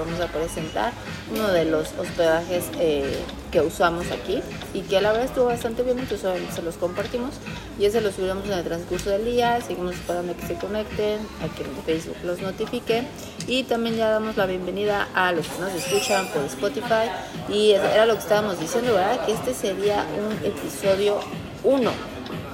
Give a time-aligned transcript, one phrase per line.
[0.00, 0.92] vamos a presentar
[1.32, 4.40] uno de los hospedajes eh, que usamos aquí
[4.74, 7.34] y que a la verdad estuvo bastante bien, entonces se los compartimos
[7.78, 11.20] y ese lo subiremos en el transcurso del día, seguimos esperando a que se conecten,
[11.42, 13.04] a que Facebook los notifique
[13.46, 17.10] y también ya damos la bienvenida a los que nos escuchan por Spotify
[17.48, 19.24] y era lo que estábamos diciendo, ¿verdad?
[19.26, 21.18] Que este sería un episodio
[21.64, 21.90] 1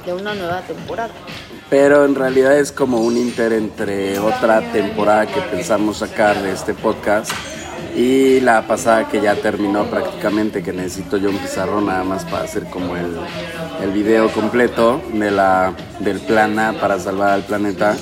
[0.05, 1.13] de una nueva temporada.
[1.69, 6.75] Pero en realidad es como un inter entre otra temporada que pensamos sacar de este
[6.75, 7.33] podcast
[7.97, 12.45] y la pasada que ya terminó prácticamente, que necesito yo un pizarrón nada más para
[12.45, 13.17] hacer como el,
[13.83, 17.97] el video completo de la, del plan A para salvar al planeta.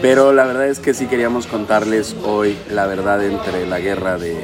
[0.00, 4.42] Pero la verdad es que sí queríamos contarles hoy la verdad entre la guerra de,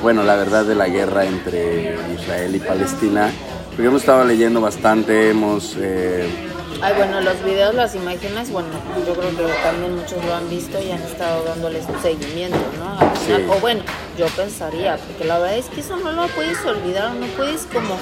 [0.00, 3.30] bueno, la verdad de la guerra entre Israel y Palestina,
[3.70, 5.76] porque hemos estado leyendo bastante, hemos...
[5.78, 6.49] Eh,
[6.82, 8.68] Ay, bueno, los videos, las imágenes, bueno,
[9.06, 13.52] yo creo que también muchos lo han visto y han estado dándoles un seguimiento, ¿no?
[13.54, 13.82] O bueno,
[14.16, 17.96] yo pensaría, porque la verdad es que eso no lo puedes olvidar, no puedes como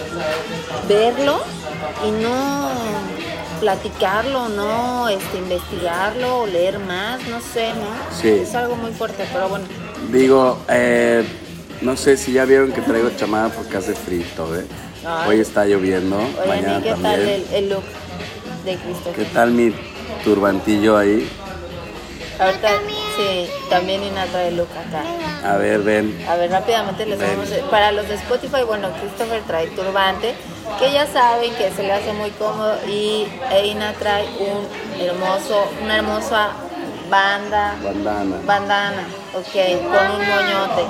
[0.88, 1.40] verlo
[2.06, 2.70] y no
[3.60, 8.16] platicarlo, no este, investigarlo o leer más, no sé, ¿no?
[8.16, 8.28] Sí.
[8.28, 9.66] Es algo muy fuerte, pero bueno.
[10.12, 11.24] Digo, eh,
[11.80, 14.24] no sé si ya vieron que traigo chamada porque hace frío,
[14.54, 14.64] ¿eh?
[15.26, 17.44] Hoy está lloviendo, mañana ¿qué también.
[17.44, 17.84] Tal el look?
[18.76, 19.72] ¿Qué tal mi
[20.24, 21.26] turbantillo ahí?
[22.38, 22.68] Ahorita,
[23.16, 25.02] sí, también Ina trae look acá.
[25.42, 26.22] A ver, ven.
[26.28, 27.48] A ver, rápidamente les vamos.
[27.70, 30.34] Para los de Spotify, bueno, Christopher trae turbante,
[30.78, 32.76] que ya saben que se le hace muy cómodo.
[32.86, 33.26] Y
[33.64, 36.50] Ina trae un hermoso, una hermosa
[37.08, 37.74] banda.
[37.82, 38.36] Bandana.
[38.44, 39.02] Bandana,
[39.34, 40.84] ok, con un moñote.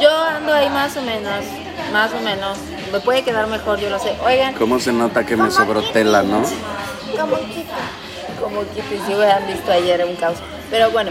[0.00, 1.44] Yo ando ahí más o menos,
[1.92, 2.56] más o menos.
[2.92, 4.14] Me puede quedar mejor, yo lo sé.
[4.24, 4.54] Oigan.
[4.54, 6.42] ¿Cómo se nota que me sobró tela, no?
[7.20, 7.64] Como Kitty.
[8.42, 10.38] Como Kitty, si hubieran visto ayer un caos.
[10.70, 11.10] Pero bueno,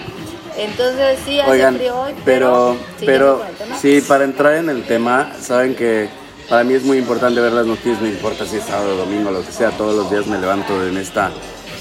[0.58, 3.42] entonces sí hace frío hoy, pero, pero,
[3.80, 6.10] sí, para entrar en el tema, saben que
[6.50, 9.46] para mí es muy importante ver las noticias, no importa si es sábado domingo, lo
[9.46, 11.32] que sea, todos los días me levanto en esta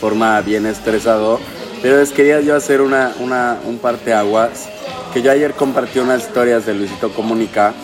[0.00, 1.38] forma bien estresado.
[1.82, 4.68] Pero es quería yo hacer una, una, un parteaguas,
[5.12, 7.74] que yo ayer compartí unas historias de Luisito Comunica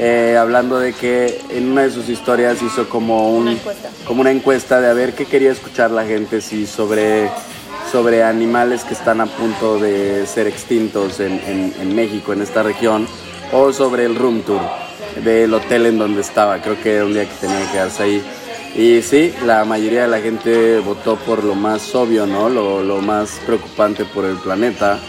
[0.00, 3.56] eh, hablando de que en una de sus historias hizo como, un, una
[4.06, 7.28] como una encuesta de a ver qué quería escuchar la gente, si sobre,
[7.90, 11.40] sobre animales que están a punto de ser extintos en,
[11.80, 13.08] en, México, en esta región,
[13.52, 14.60] o sobre el room tour
[15.24, 16.62] del hotel en donde estaba.
[16.62, 18.22] Creo que era un día que tenía que quedarse ahí.
[18.76, 22.48] Y sí, la mayoría de la gente votó por lo más obvio, ¿no?
[22.48, 25.00] Lo, lo más preocupante por el planeta.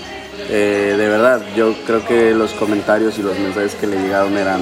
[0.49, 4.61] Eh, de verdad, yo creo que los comentarios y los mensajes que le llegaron eran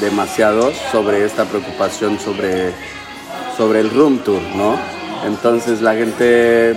[0.00, 2.72] demasiados sobre esta preocupación sobre,
[3.56, 4.78] sobre el room tour, ¿no?
[5.26, 6.74] Entonces la gente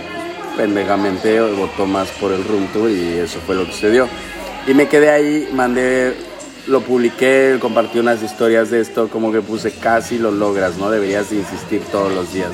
[0.58, 4.08] pendejamente votó más por el room tour y eso fue lo que sucedió.
[4.68, 6.14] Y me quedé ahí, mandé,
[6.68, 10.90] lo publiqué, compartí unas historias de esto, como que puse casi lo logras, ¿no?
[10.90, 12.52] Deberías insistir todos los días.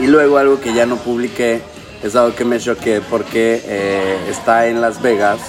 [0.00, 1.62] Y luego algo que ya no publiqué
[2.04, 5.40] es algo que me choqué porque eh, está en Las Vegas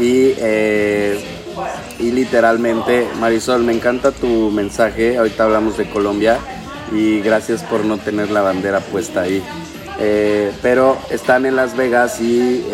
[0.00, 1.24] y, eh,
[2.00, 6.38] y literalmente, Marisol, me encanta tu mensaje, ahorita hablamos de Colombia
[6.92, 9.44] y gracias por no tener la bandera puesta ahí.
[10.00, 12.64] Eh, pero están en Las Vegas y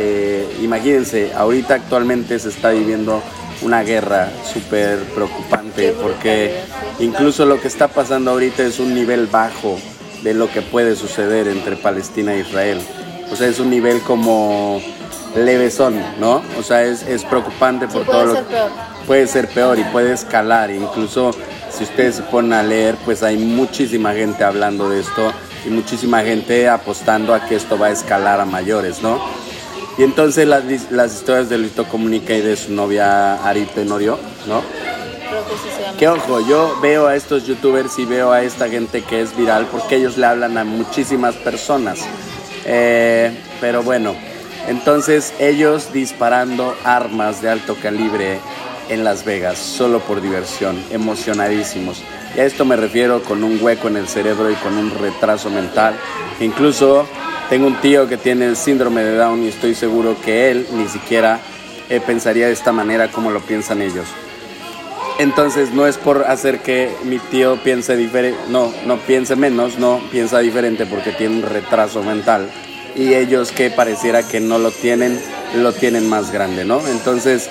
[0.63, 3.23] imagínense, ahorita actualmente se está viviendo
[3.61, 6.63] una guerra súper preocupante porque
[6.99, 9.79] incluso lo que está pasando ahorita es un nivel bajo
[10.23, 12.81] de lo que puede suceder entre Palestina e Israel
[13.31, 14.81] o sea, es un nivel como
[15.37, 16.43] levesón, ¿no?
[16.59, 18.57] O sea, es, es preocupante por todo lo que
[19.07, 20.71] puede ser peor y puede escalar.
[20.71, 21.33] Incluso
[21.71, 25.33] si ustedes se ponen a leer, pues hay muchísima gente hablando de esto
[25.67, 29.21] y muchísima gente apostando a que esto va a escalar a mayores, ¿no?
[29.99, 34.63] Y entonces las, las historias de Luisito Comunica y de su novia Ari Tenorio, ¿no?
[35.29, 35.97] Creo que sí se llama.
[35.99, 39.67] Que ojo, yo veo a estos youtubers y veo a esta gente que es viral
[39.67, 41.99] porque ellos le hablan a muchísimas personas.
[42.71, 44.15] Eh, pero bueno,
[44.69, 48.39] entonces ellos disparando armas de alto calibre
[48.91, 52.03] en Las Vegas, solo por diversión, emocionadísimos.
[52.37, 55.49] Y a esto me refiero con un hueco en el cerebro y con un retraso
[55.49, 55.95] mental.
[56.41, 57.07] Incluso
[57.49, 60.89] tengo un tío que tiene el síndrome de Down y estoy seguro que él ni
[60.89, 61.41] siquiera
[61.89, 64.07] eh, pensaría de esta manera como lo piensan ellos.
[65.19, 70.01] Entonces no es por hacer que mi tío piense diferente, no, no piense menos, no,
[70.13, 72.49] piensa diferente porque tiene un retraso mental.
[72.95, 75.21] Y ellos que pareciera que no lo tienen,
[75.57, 76.87] lo tienen más grande, ¿no?
[76.87, 77.49] Entonces,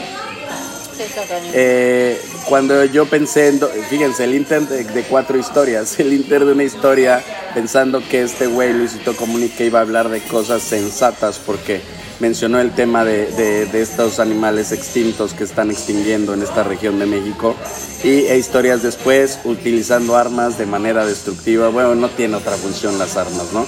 [1.53, 3.59] eh, cuando yo pensé, en,
[3.89, 7.23] fíjense, el inter de, cuatro historias, el inter de una historia
[7.53, 11.81] pensando que este güey Luisito Comunica iba a hablar de cosas sensatas porque
[12.19, 17.55] mencionó el tema de, estos animales extintos que están extinguiendo en esta región de México
[18.03, 21.69] y e historias después utilizando armas de manera destructiva.
[21.69, 23.65] Bueno, no tiene otra función las armas, ¿no?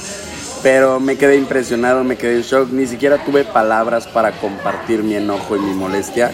[0.62, 5.16] Pero me quedé impresionado, me quedé en shock, ni siquiera tuve palabras para compartir mi
[5.16, 6.31] enojo y mi molestia.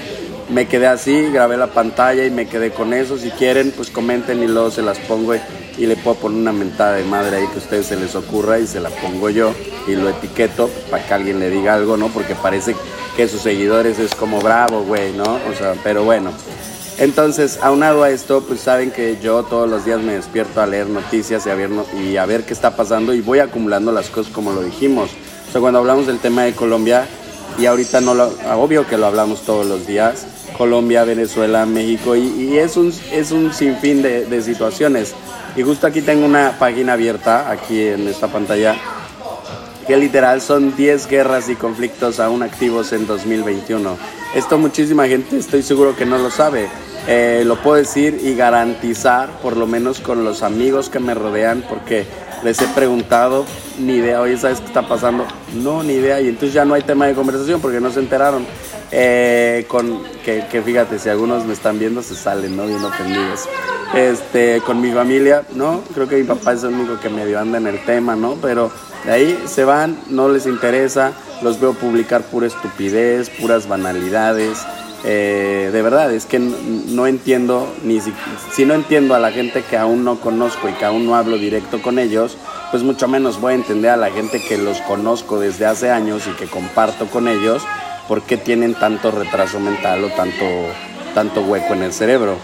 [0.50, 3.18] Me quedé así, grabé la pantalla y me quedé con eso.
[3.18, 5.34] Si quieren, pues comenten y luego se las pongo
[5.78, 8.68] le puedo poner una mentada de madre ahí que a ustedes se les ocurra y
[8.68, 9.54] se la pongo yo
[9.88, 12.08] y lo etiqueto para que alguien le diga algo, ¿no?
[12.10, 12.76] Porque parece
[13.16, 15.24] que sus seguidores es como bravo, güey, ¿no?
[15.24, 16.32] O sea, pero bueno.
[16.98, 20.88] Entonces, aunado a esto, pues saben que yo todos los días me despierto a leer
[20.88, 21.70] noticias y a ver,
[22.02, 25.10] y a ver qué está pasando y voy acumulando las cosas como lo dijimos.
[25.50, 27.06] O sea, cuando hablamos del tema de Colombia,
[27.58, 30.26] y ahorita no lo, obvio que lo hablamos todos los días,
[30.58, 35.14] Colombia, Venezuela, México, y, es, un, es un sinfín de, de situaciones.
[35.56, 38.76] Y justo aquí tengo una página abierta, aquí en esta pantalla,
[39.88, 43.98] que literal son 10 guerras y conflictos aún activos en 2021.
[44.36, 46.68] Esto muchísima gente estoy seguro que no lo sabe.
[47.08, 51.64] Eh, lo puedo decir y garantizar, por lo menos con los amigos que me rodean,
[51.70, 52.06] porque
[52.44, 53.46] les he preguntado,
[53.80, 55.26] ni idea, oye, ¿sabes qué está pasando?
[55.54, 58.46] No, ni idea, y entonces ya no hay tema de conversación porque no se enteraron.
[58.92, 62.66] Eh, con que, fíjate, si algunos me están viendo, se salen, ¿no?
[62.66, 63.48] Bien ofendidos.
[63.94, 65.82] Este, con mi familia, ¿no?
[65.94, 68.36] Creo que mi papá es el único que medio anda en el tema, ¿no?
[68.42, 68.72] Pero
[69.06, 74.66] de ahí se van, no les interesa, los veo publicar pura estupidez, puras banalidades.
[75.04, 78.12] Eh, de verdad, es que no, entiendo, ni si,
[78.52, 81.38] si, no entiendo a la gente que aún no conozco y que aún no hablo
[81.38, 82.38] directo con ellos,
[82.72, 86.24] pues mucho menos voy a entender a la gente que los conozco desde hace años
[86.28, 87.62] y que comparto con ellos,
[88.08, 90.46] por qué tienen tanto retraso mental o tanto,
[91.14, 92.38] tanto hueco en el cerebro.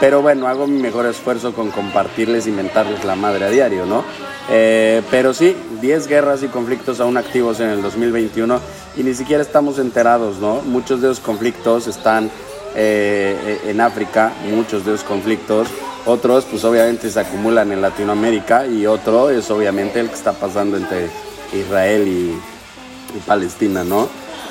[0.00, 4.04] Pero bueno, hago mi mejor esfuerzo con compartirles y mentarles la madre a diario, ¿no?
[4.50, 8.60] Eh, pero sí, 10 guerras y conflictos aún activos en el 2021
[8.96, 10.60] y ni siquiera estamos enterados, ¿no?
[10.62, 12.30] Muchos de esos conflictos están
[12.74, 15.68] eh, en África, muchos de esos conflictos.
[16.06, 20.76] Otros, pues obviamente se acumulan en Latinoamérica y otro es obviamente el que está pasando
[20.76, 21.08] entre
[21.54, 22.38] Israel y,
[23.26, 24.08] Palestina, ¿no?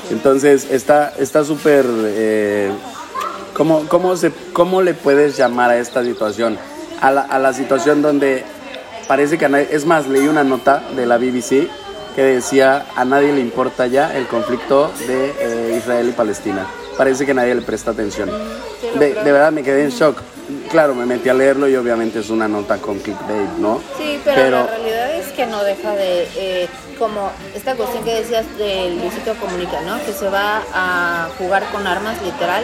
[0.10, 1.86] Entonces está súper...
[1.86, 2.72] eh,
[3.54, 6.58] ¿cómo, cómo, se, ¿Cómo le puedes llamar a esta situación?
[7.02, 8.44] A la, a la situación donde
[9.08, 11.68] parece que a nadie, es más, leí una nota de la BBC
[12.16, 16.68] que decía a nadie le importa ya el conflicto de eh, Israel y Palestina.
[16.98, 18.30] Parece que nadie le presta atención.
[19.00, 20.18] De, verdad me quedé en shock.
[20.70, 23.82] Claro, me metí a leerlo y obviamente es una nota con clickbait, ¿no?
[23.98, 26.68] Sí, pero, la realidad es que no deja de, eh,
[26.98, 30.04] como esta cuestión que decías del Luisito Comunica, ¿no?
[30.06, 32.64] Que se va a jugar con armas, literal.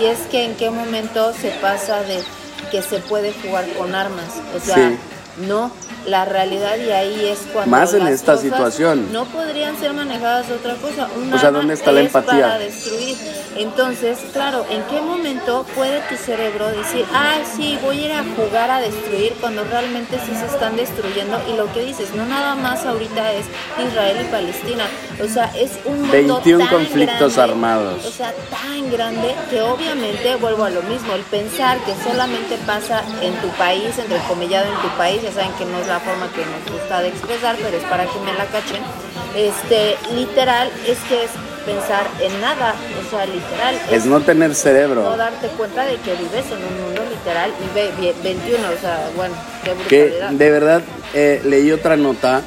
[0.00, 2.22] Y es que en qué momento se pasa de
[2.70, 4.40] que se puede jugar con armas.
[4.56, 4.92] O sea,
[5.46, 5.72] no,
[6.06, 10.54] la realidad y ahí es cuando más en esta situación no podrían ser manejadas de
[10.54, 11.08] otra cosa.
[11.32, 12.40] o sea, ¿dónde está la empatía?
[12.40, 13.16] Para destruir.
[13.56, 18.24] Entonces, claro, ¿en qué momento puede tu cerebro decir, ah, sí, voy a ir a
[18.36, 21.40] jugar a destruir cuando realmente sí se están destruyendo?
[21.52, 23.46] Y lo que dices, no nada más ahorita es
[23.86, 24.84] Israel y Palestina,
[25.22, 28.06] o sea, es un mundo 21 conflictos armados.
[28.06, 33.02] O sea, tan grande que obviamente vuelvo a lo mismo, el pensar que solamente pasa
[33.20, 36.30] en tu país, entre comillado en tu país, ya saben que no es la forma
[36.32, 38.80] que nos gusta de expresar, pero es para que me la cachen.
[39.34, 41.30] Este, literal, es que es
[41.66, 43.74] pensar en nada, o sea, literal.
[43.90, 45.02] Es, no tener cerebro.
[45.02, 49.10] No darte cuenta de que vives en un mundo literal y ve, 21, o sea,
[49.16, 50.30] bueno, qué brutalidad.
[50.30, 50.82] Que de verdad
[51.12, 52.42] eh, leí otra nota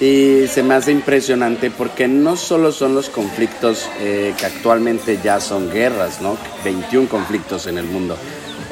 [0.00, 5.38] y se me hace impresionante porque no solo son los conflictos eh, que actualmente ya
[5.40, 6.36] son guerras, ¿no?
[6.64, 8.16] 21 conflictos en el mundo.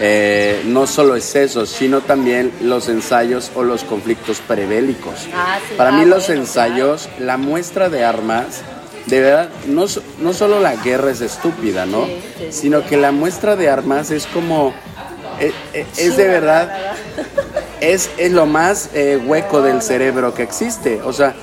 [0.03, 5.29] Eh, no solo es eso, sino también los ensayos o los conflictos prebélicos.
[5.35, 8.63] Ah, Para mí los ensayos, la muestra de armas,
[9.05, 9.85] de verdad, no,
[10.21, 12.07] no solo la guerra es estúpida, ¿no?
[12.51, 14.73] Sino que la muestra de armas es como,
[15.39, 16.95] eh, eh, es, de verdad,
[17.83, 18.89] es, es lo más
[19.27, 21.03] hueco del cerebro que existe.
[21.03, 21.35] O sea,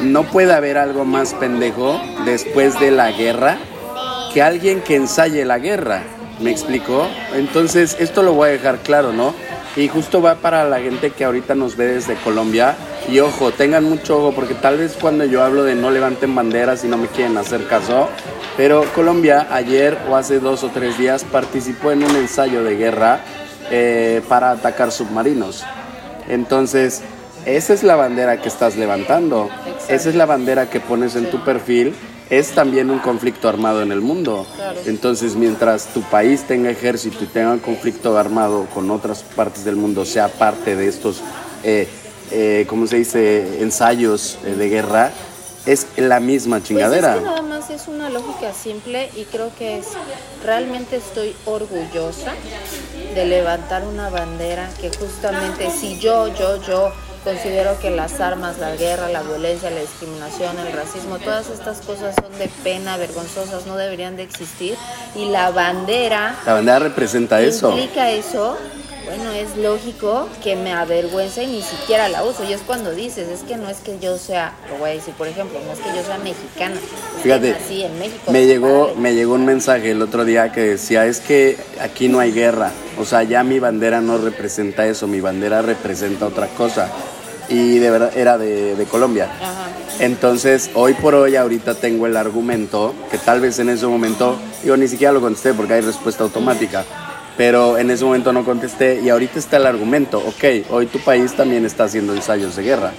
[0.00, 3.58] no puede haber algo más pendejo después de la guerra
[4.32, 6.04] que alguien que ensaye la guerra.
[6.42, 7.06] ¿Me explicó?
[7.34, 9.32] Entonces, esto lo voy a dejar claro, ¿no?
[9.76, 12.74] Y justo va para la gente que ahorita nos ve desde Colombia.
[13.08, 16.84] Y ojo, tengan mucho ojo, porque tal vez cuando yo hablo de no levanten banderas
[16.84, 18.08] y no me quieren hacer caso,
[18.56, 23.20] pero Colombia ayer o hace dos o tres días participó en un ensayo de guerra
[23.70, 25.64] eh, para atacar submarinos.
[26.28, 27.02] Entonces,
[27.46, 29.48] esa es la bandera que estás levantando.
[29.88, 31.94] Esa es la bandera que pones en tu perfil
[32.32, 34.46] es también un conflicto armado en el mundo.
[34.86, 39.76] Entonces, mientras tu país tenga ejército y tenga un conflicto armado con otras partes del
[39.76, 41.20] mundo, sea parte de estos,
[41.62, 41.86] eh,
[42.30, 45.12] eh ¿cómo se dice?, ensayos eh, de guerra,
[45.66, 47.12] es la misma chingadera.
[47.12, 49.88] Pues es que nada más es una lógica simple y creo que es
[50.42, 52.32] realmente estoy orgullosa
[53.14, 56.92] de levantar una bandera que justamente si yo, yo, yo
[57.24, 62.14] considero que las armas, la guerra, la violencia, la discriminación, el racismo, todas estas cosas
[62.16, 64.76] son de pena, vergonzosas, no deberían de existir
[65.14, 67.70] y la bandera la bandera representa eso.
[67.70, 68.56] Implica eso
[69.04, 72.44] bueno, es lógico que me avergüence y ni siquiera la uso.
[72.44, 75.14] Y es cuando dices, es que no es que yo sea, lo voy a decir
[75.14, 76.76] por ejemplo, no es que yo sea mexicana.
[77.22, 81.20] Fíjate, en México, me llegó, me llegó un mensaje el otro día que decía, es
[81.20, 82.70] que aquí no hay guerra.
[82.98, 86.88] O sea, ya mi bandera no representa eso, mi bandera representa otra cosa.
[87.48, 89.28] Y de verdad era de, de Colombia.
[89.98, 94.76] Entonces, hoy por hoy, ahorita tengo el argumento que tal vez en ese momento, yo
[94.76, 96.84] ni siquiera lo contesté porque hay respuesta automática
[97.36, 101.34] pero en ese momento no contesté y ahorita está el argumento, ok, hoy tu país
[101.34, 102.92] también está haciendo ensayos de guerra.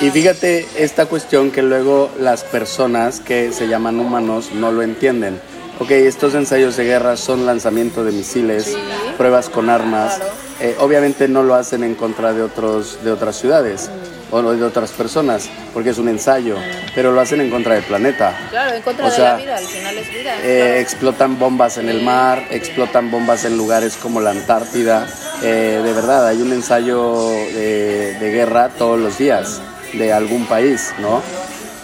[0.00, 5.40] Y fíjate esta cuestión que luego las personas que se llaman humanos no lo entienden.
[5.78, 8.76] Ok, estos ensayos de guerra son lanzamiento de misiles,
[9.16, 10.20] pruebas con armas.
[10.60, 13.88] Eh, obviamente no lo hacen en contra de, otros, de otras ciudades.
[13.88, 16.56] Mm o de otras personas, porque es un ensayo,
[16.94, 18.34] pero lo hacen en contra del planeta.
[18.50, 20.36] Claro, en contra de la vida, al final es vida.
[20.42, 25.06] Eh, explotan bombas en el mar, explotan bombas en lugares como la Antártida.
[25.42, 29.60] Eh, de verdad, hay un ensayo de, guerra todos los días
[29.92, 31.22] de algún país, ¿no?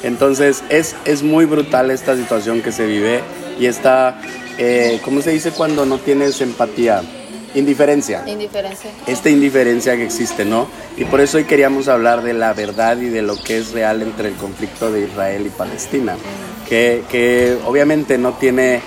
[0.03, 3.21] Entonces es, es muy brutal esta situación que se vive
[3.61, 4.19] y esta,
[4.57, 7.03] eh, ¿cómo se dice cuando no tienes empatía?
[7.55, 8.23] Indiferencia.
[8.27, 8.91] Indiferencia.
[9.07, 10.69] Esta indiferencia que existe, ¿no?
[10.97, 14.03] Y por eso hoy queríamos hablar de la verdad y de lo que es real
[14.03, 16.17] entre el conflicto de Israel y Palestina.
[16.69, 18.83] Que, que obviamente no tiene...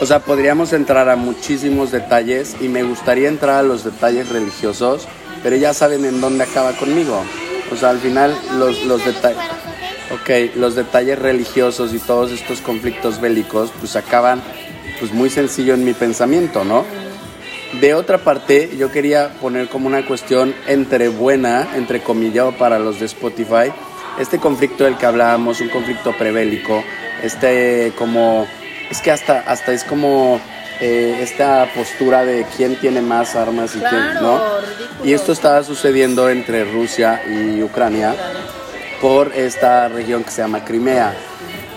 [0.00, 5.06] O sea, podríamos entrar a muchísimos detalles y me gustaría entrar a los detalles religiosos,
[5.42, 7.22] pero ya saben en dónde acaba conmigo.
[7.70, 9.38] O sea, al final los, los detalles...
[10.10, 14.42] Ok, los detalles religiosos y todos estos conflictos bélicos pues acaban
[14.98, 16.84] pues muy sencillo en mi pensamiento, ¿no?
[17.80, 23.00] De otra parte, yo quería poner como una cuestión entre buena, entre comillado para los
[23.00, 23.72] de Spotify,
[24.18, 26.84] este conflicto del que hablábamos, un conflicto prebélico,
[27.22, 28.46] este como,
[28.90, 30.38] es que hasta, hasta es como
[30.80, 34.38] eh, esta postura de quién tiene más armas y quién, ¿no?
[35.02, 38.14] Y esto estaba sucediendo entre Rusia y Ucrania
[39.00, 41.14] por esta región que se llama Crimea.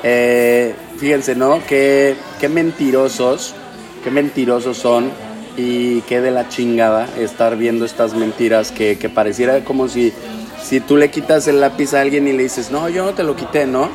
[0.04, 1.62] Eh, fíjense, ¿no?
[1.66, 3.56] Qué, qué mentirosos,
[4.04, 5.10] qué mentirosos son
[5.58, 10.14] y qué de la chingada estar viendo estas mentiras que, que pareciera como si,
[10.62, 13.24] si tú le quitas el lápiz a alguien y le dices, no, yo no te
[13.24, 13.90] lo quité, ¿no?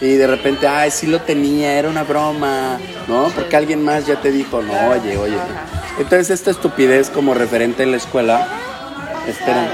[0.00, 3.30] Y de repente, ay, sí lo tenía, era una broma, ¿no?
[3.34, 5.36] Porque alguien más ya te dijo, no, oye, oye.
[5.98, 8.48] Entonces esta estupidez como referente en la escuela,
[9.26, 9.68] esperen.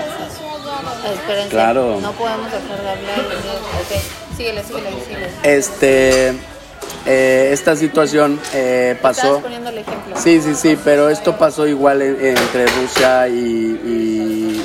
[1.13, 2.01] Esperen, claro.
[2.01, 3.21] No podemos dejar de hablar.
[3.21, 5.31] Ok, síguele, síguele, síguele.
[5.43, 6.35] Este
[7.07, 9.41] eh, esta situación eh, pasó.
[9.41, 10.17] poniendo el ejemplo.
[10.17, 14.61] Sí, sí, sí, pero esto pasó igual entre Rusia y,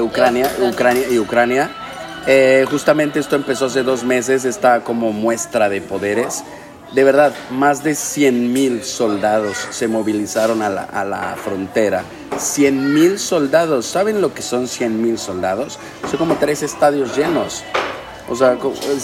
[0.00, 1.70] Ucrania, Ucrania y Ucrania.
[2.26, 6.42] Eh, justamente esto empezó hace dos meses, esta como muestra de poderes.
[6.92, 12.04] De verdad, más de 100 mil soldados se movilizaron a la, a la frontera.
[12.38, 15.78] 100 mil soldados, ¿saben lo que son 100 mil soldados?
[16.08, 17.62] Son como tres estadios llenos.
[18.28, 18.56] O sea,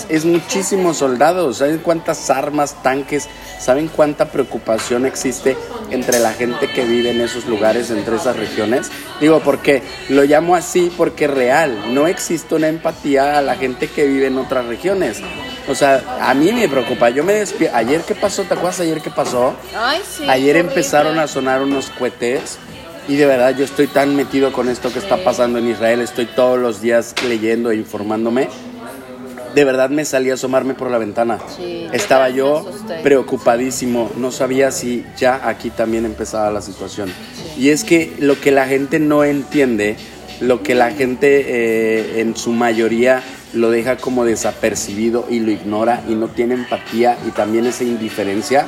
[0.08, 1.58] es, muchísimos soldados.
[1.58, 3.28] ¿Saben cuántas armas, tanques?
[3.58, 5.56] ¿Saben cuánta preocupación existe
[5.90, 8.90] entre la gente que vive en esos lugares, entre esas regiones?
[9.20, 11.92] Digo, porque lo llamo así porque es real.
[11.92, 15.20] No existe una empatía a la gente que vive en otras regiones.
[15.68, 17.10] O sea, a mí me preocupa.
[17.10, 17.76] Yo me despierto.
[17.76, 18.44] Ayer, ¿qué pasó?
[18.44, 19.54] ¿Te acuerdas ayer qué pasó?
[19.76, 22.58] Ay, sí, ayer empezaron a sonar unos cohetes.
[23.06, 26.26] Y de verdad yo estoy tan metido con esto que está pasando en Israel, estoy
[26.26, 28.48] todos los días leyendo e informándome
[29.54, 31.38] de verdad me salí a asomarme por la ventana.
[31.92, 32.71] Estaba yo
[33.02, 37.12] preocupadísimo, no sabía si ya aquí también empezaba la situación.
[37.57, 39.97] Y es que lo que la gente no entiende,
[40.40, 46.04] lo que la gente eh, en su mayoría lo deja como desapercibido y lo ignora
[46.09, 48.66] y no tiene empatía y también esa indiferencia,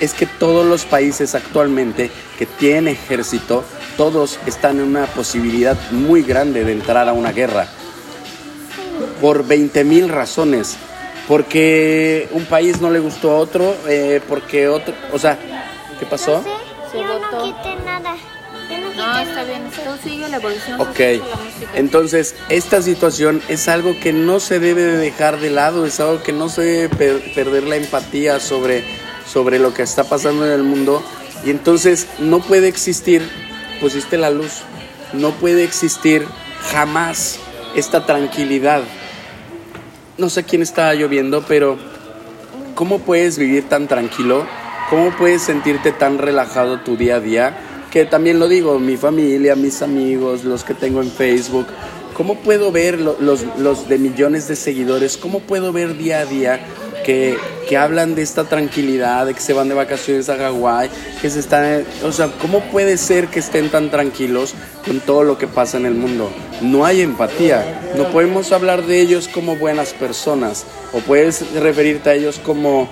[0.00, 3.62] es que todos los países actualmente que tienen ejército,
[3.96, 7.68] todos están en una posibilidad muy grande de entrar a una guerra
[9.22, 10.76] por 20 mil razones.
[11.28, 15.38] Porque un país no le gustó a otro, eh, porque otro, o sea,
[15.98, 16.44] ¿qué pasó?
[16.92, 18.16] yo no quité nada.
[18.68, 20.80] no, está bien, tú sigue la evolución.
[20.80, 21.00] Ok,
[21.74, 26.22] entonces esta situación es algo que no se debe de dejar de lado, es algo
[26.24, 28.84] que no se debe perder la empatía sobre,
[29.26, 31.02] sobre lo que está pasando en el mundo.
[31.44, 33.22] Y entonces no puede existir,
[33.80, 34.62] pusiste la luz,
[35.12, 36.26] no puede existir
[36.72, 37.38] jamás
[37.76, 38.82] esta tranquilidad
[40.18, 41.76] no sé quién estaba lloviendo, pero
[42.74, 44.46] ¿cómo puedes vivir tan tranquilo?
[44.90, 47.58] ¿Cómo puedes sentirte tan relajado tu día a día?
[47.90, 51.66] Que también lo digo, mi familia, mis amigos, los que tengo en Facebook,
[52.14, 53.20] ¿cómo puedo ver los,
[53.58, 55.16] los de millones de seguidores?
[55.16, 56.60] ¿Cómo puedo ver día a día
[57.02, 57.36] que,
[57.68, 60.90] que, hablan de esta tranquilidad, de que se van de vacaciones a Hawái,
[61.20, 64.54] que se están, o sea, ¿cómo puede ser que estén tan tranquilos
[64.86, 66.30] con todo lo que pasa en el mundo?
[66.60, 72.14] No hay empatía, no podemos hablar de ellos como buenas personas, o puedes referirte a
[72.14, 72.88] ellos como,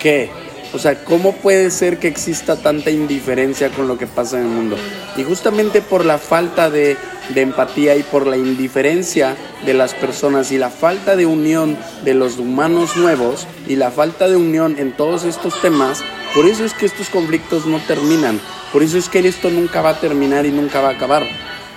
[0.00, 0.30] ¿qué?
[0.74, 4.50] O sea, ¿cómo puede ser que exista tanta indiferencia con lo que pasa en el
[4.50, 4.76] mundo?
[5.16, 6.96] Y justamente por la falta de,
[7.34, 9.34] empatía y por la indiferencia
[9.64, 14.28] de las personas y la falta de unión de los humanos nuevos y la falta
[14.28, 16.02] de unión en todos estos temas,
[16.34, 18.38] por eso es que estos conflictos no terminan.
[18.72, 21.26] Por eso es que esto nunca va a terminar y nunca va a acabar.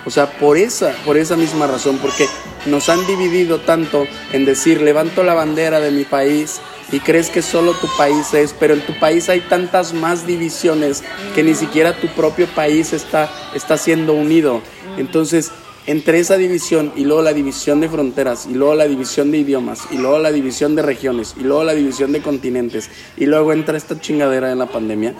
[0.04, 2.26] O sea, por esa, por esa misma razón, porque
[2.66, 7.42] nos han dividido tanto en decir, levanto la bandera de mi país y crees que
[7.42, 11.02] solo tu país es, pero en tu país hay tantas más divisiones
[11.34, 14.60] que ni siquiera tu propio país está, está siendo unido.
[14.98, 15.52] Entonces,
[15.86, 19.88] entre esa división y luego la división de fronteras y luego la división de idiomas
[19.90, 23.76] y luego la división de regiones y luego la división de continentes y luego entra
[23.76, 25.14] esta chingadera de la pandemia,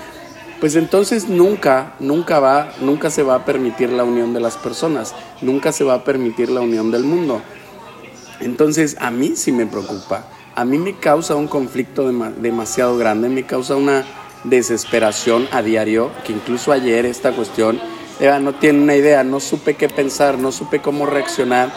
[0.62, 5.14] pues entonces nunca, nunca va, nunca se va a permitir la unión de las personas,
[5.42, 7.42] nunca se va a permitir la unión del mundo.
[8.40, 13.44] Entonces a mí sí me preocupa a mí me causa un conflicto demasiado grande, me
[13.44, 14.04] causa una
[14.44, 17.80] desesperación a diario, que incluso ayer esta cuestión,
[18.20, 21.72] Eva no tiene una idea, no supe qué pensar, no supe cómo reaccionar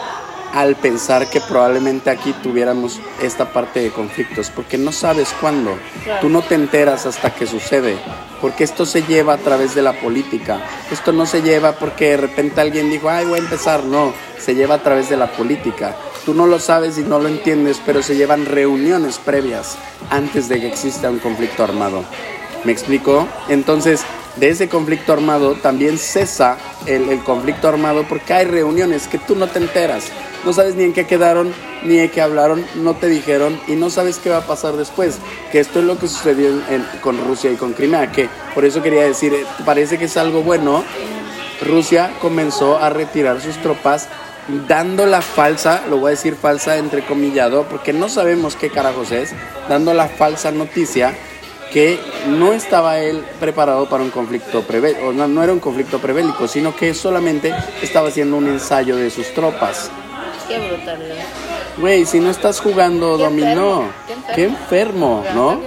[0.52, 5.78] al pensar que probablemente aquí tuviéramos esta parte de conflictos, porque no sabes cuándo,
[6.20, 7.96] tú no te enteras hasta que sucede,
[8.40, 10.60] porque esto se lleva a través de la política,
[10.90, 14.54] esto no se lleva porque de repente alguien dijo, ay, voy a empezar, no, se
[14.54, 15.96] lleva a través de la política.
[16.24, 19.76] Tú no lo sabes y no lo entiendes, pero se llevan reuniones previas
[20.10, 22.02] antes de que exista un conflicto armado.
[22.64, 23.28] ¿Me explico?
[23.48, 24.04] Entonces,
[24.36, 29.48] de ese conflicto armado también cesa el, conflicto armado porque hay reuniones que tú no
[29.48, 30.08] te enteras.
[30.44, 33.90] No sabes ni en qué quedaron, ni de qué hablaron, no te dijeron y no
[33.90, 35.18] sabes qué va a pasar después.
[35.50, 36.50] Que esto es lo que sucedió
[37.00, 40.42] con Rusia y con Crimea, que por eso quería decir, eh, parece que es algo
[40.42, 40.84] bueno.
[41.66, 44.08] Rusia comenzó a retirar sus tropas
[44.68, 49.32] dando la falsa, lo voy a decir falsa entrecomillado, porque no sabemos qué carajos es,
[49.68, 51.14] dando la falsa noticia
[51.72, 51.98] que
[52.28, 56.74] no estaba él preparado para un conflicto prebélico, no, no era un conflicto prebélico, sino
[56.74, 59.90] que solamente estaba haciendo un ensayo de sus tropas.
[60.48, 61.16] Qué brutalidad.
[61.78, 63.84] Güey, si no estás jugando dominó,
[64.34, 65.60] qué enfermo, ¿no?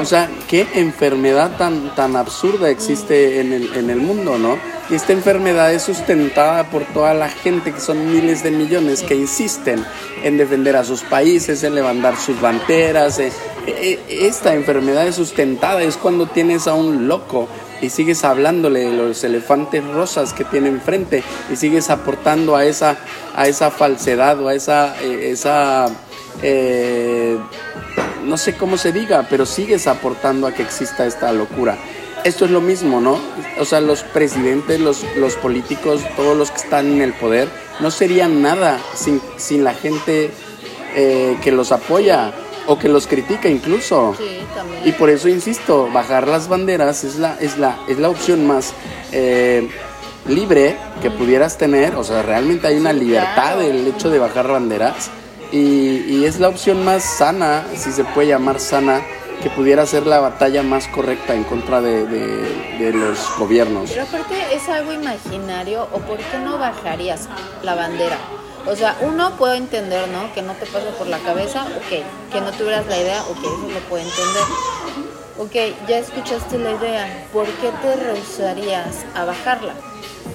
[0.00, 4.58] O sea, qué enfermedad tan, tan absurda existe en el, en el mundo, ¿no?
[4.88, 9.14] Y esta enfermedad es sustentada por toda la gente, que son miles de millones, que
[9.14, 9.84] insisten
[10.22, 13.18] en defender a sus países, en levantar sus banderas.
[13.18, 13.30] Eh,
[13.66, 17.48] esta enfermedad es sustentada, es cuando tienes a un loco
[17.82, 22.98] y sigues hablándole de los elefantes rosas que tiene enfrente y sigues aportando a esa,
[23.34, 25.88] a esa falsedad o a esa, eh, esa
[28.24, 31.76] no sé cómo se diga, pero sigues aportando a que exista esta locura
[32.24, 33.18] esto es lo mismo, ¿no?
[33.58, 37.48] O sea, los presidentes, los, los políticos, todos los que están en el poder,
[37.80, 40.30] no serían nada sin, sin la gente
[40.94, 42.32] eh, que los apoya
[42.66, 44.14] o que los critica incluso.
[44.18, 44.82] Sí, también.
[44.84, 48.72] Y por eso insisto, bajar las banderas es la, es la, es la opción más
[49.12, 49.68] eh,
[50.28, 51.96] libre que pudieras tener.
[51.96, 55.10] O sea, realmente hay una libertad del hecho de bajar banderas.
[55.52, 59.02] Y, y es la opción más sana, si se puede llamar sana,
[59.42, 63.90] que pudiera ser la batalla más correcta en contra de, de, los gobiernos.
[63.90, 67.28] Pero aparte es algo imaginario, o por qué no bajarías
[67.62, 68.18] la bandera.
[68.66, 70.32] O sea, uno puede entender, ¿no?
[70.34, 72.32] Que no te pase por la cabeza, ok.
[72.32, 74.42] Que no tuvieras la idea, ok, eso lo puedo entender.
[75.38, 75.54] Ok,
[75.88, 79.72] ya escuchaste la idea, ¿por qué te rehusarías a bajarla?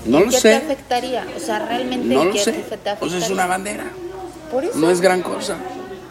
[0.05, 0.49] No lo ¿Qué sé.
[0.49, 1.27] te afectaría?
[1.35, 2.51] O sea, realmente No lo ¿qué sé.
[2.53, 2.99] te afectaría?
[2.99, 3.85] Pues es una bandera.
[4.51, 4.77] Por eso.
[4.77, 5.57] No es gran cosa.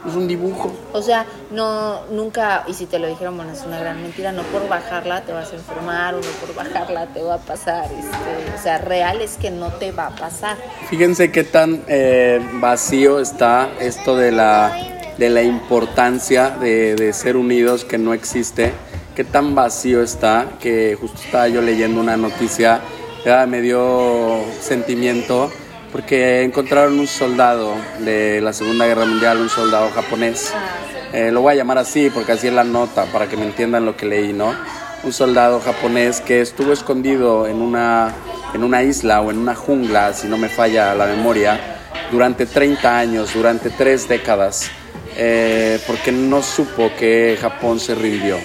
[0.07, 0.73] Es un dibujo.
[0.93, 4.43] O sea, no, nunca, y si te lo dijeron, bueno, es una gran mentira, no
[4.45, 7.87] por bajarla te vas a enfermar o no por bajarla te va a pasar.
[7.87, 10.57] Este, o sea, real es que no te va a pasar.
[10.91, 14.77] Fíjense qué tan eh, vacío está esto de la,
[15.17, 18.73] de la importancia de, de ser unidos que no existe.
[19.17, 22.81] Qué tan vacío está que justo estaba yo leyendo una noticia,
[23.25, 25.51] ya me dio sentimiento
[25.95, 30.53] porque encontraron un soldado de la Segunda Guerra Mundial, un soldado japonés.
[31.13, 33.87] Eh, lo voy a llamar así porque así es la nota, para que me entiendan
[33.87, 34.57] lo que leí, ¿no?
[35.05, 38.13] Un soldado japonés que estuvo escondido en una,
[38.55, 41.61] en una isla o en una jungla, si no me falla la memoria,
[42.11, 44.73] durante 30 años, durante tres décadas,
[45.17, 48.39] eh, porque no supo que Japón se rindió.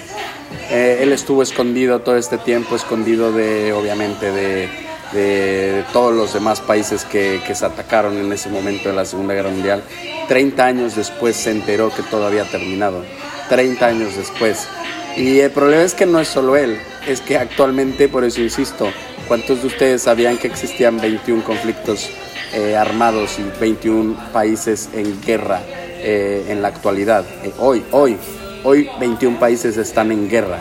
[0.70, 6.60] Eh, él estuvo escondido todo este tiempo, escondido de, obviamente, de, de todos los demás
[6.60, 9.82] países que, que, se atacaron en ese momento de la Segunda Guerra Mundial.
[10.28, 13.04] 30 años después se enteró que todo había terminado.
[13.48, 14.68] 30 años después.
[15.16, 18.88] Y el problema es que no es solo él, es que actualmente, por eso insisto,
[19.26, 22.08] ¿cuántos de ustedes sabían que existían 21 conflictos
[22.54, 27.24] eh, armados y 21 países en guerra eh, en la actualidad?
[27.42, 28.16] Eh, hoy, hoy,
[28.62, 30.58] hoy 21 países están en guerra,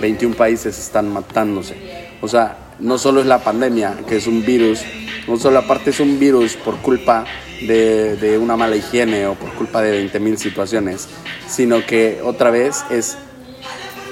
[0.00, 1.76] 21 países están matándose.
[2.22, 4.80] O sea, no solo es la pandemia, que es un virus,
[5.28, 7.24] no solo aparte es un virus por culpa
[7.62, 11.08] de, de una mala higiene o por culpa de 20.000 situaciones,
[11.48, 13.16] sino que otra vez es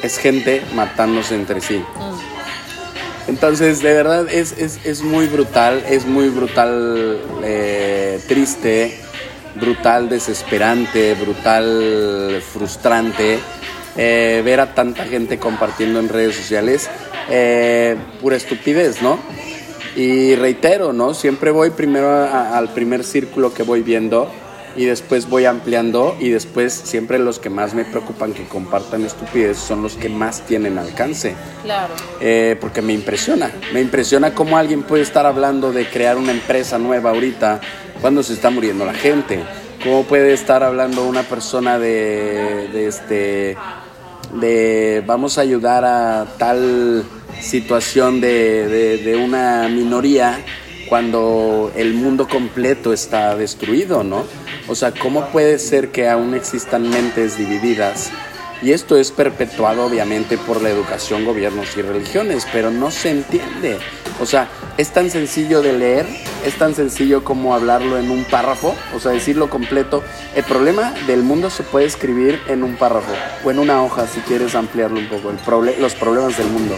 [0.03, 1.83] es gente matándose entre sí.
[3.27, 8.99] Entonces, de verdad, es, es, es muy brutal, es muy brutal, eh, triste,
[9.55, 13.39] brutal, desesperante, brutal, frustrante
[13.97, 16.89] eh, ver a tanta gente compartiendo en redes sociales
[17.29, 19.19] eh, pura estupidez, ¿no?
[19.97, 21.15] Y reitero, ¿no?
[21.15, 24.31] Siempre voy primero al primer círculo que voy viendo
[24.77, 29.59] y después voy ampliando y después siempre los que más me preocupan que compartan estupidez
[29.59, 31.35] son los que más tienen alcance.
[31.65, 31.95] Claro.
[32.21, 36.79] Eh, porque me impresiona, me impresiona cómo alguien puede estar hablando de crear una empresa
[36.79, 37.61] nueva ahorita
[38.01, 39.41] cuando se está muriendo la gente.
[39.83, 43.57] Cómo puede estar hablando una persona de, de este
[44.35, 47.05] de vamos a ayudar a tal
[47.41, 50.39] situación de, de, una minoría
[50.89, 54.25] cuando el mundo completo está destruido, ¿no?
[54.69, 58.11] O sea, ¿cómo puede ser que aún existan mentes divididas?
[58.61, 63.79] Y esto es perpetuado obviamente por la educación, gobiernos y religiones, pero no se entiende.
[64.21, 66.07] O sea, es tan sencillo de leer,
[66.45, 70.03] es tan sencillo como hablarlo en un párrafo, o sea, decirlo completo.
[70.35, 73.13] El problema del mundo se puede escribir en un párrafo
[73.45, 76.77] o en una hoja si quieres ampliarlo un poco, el los problemas del mundo.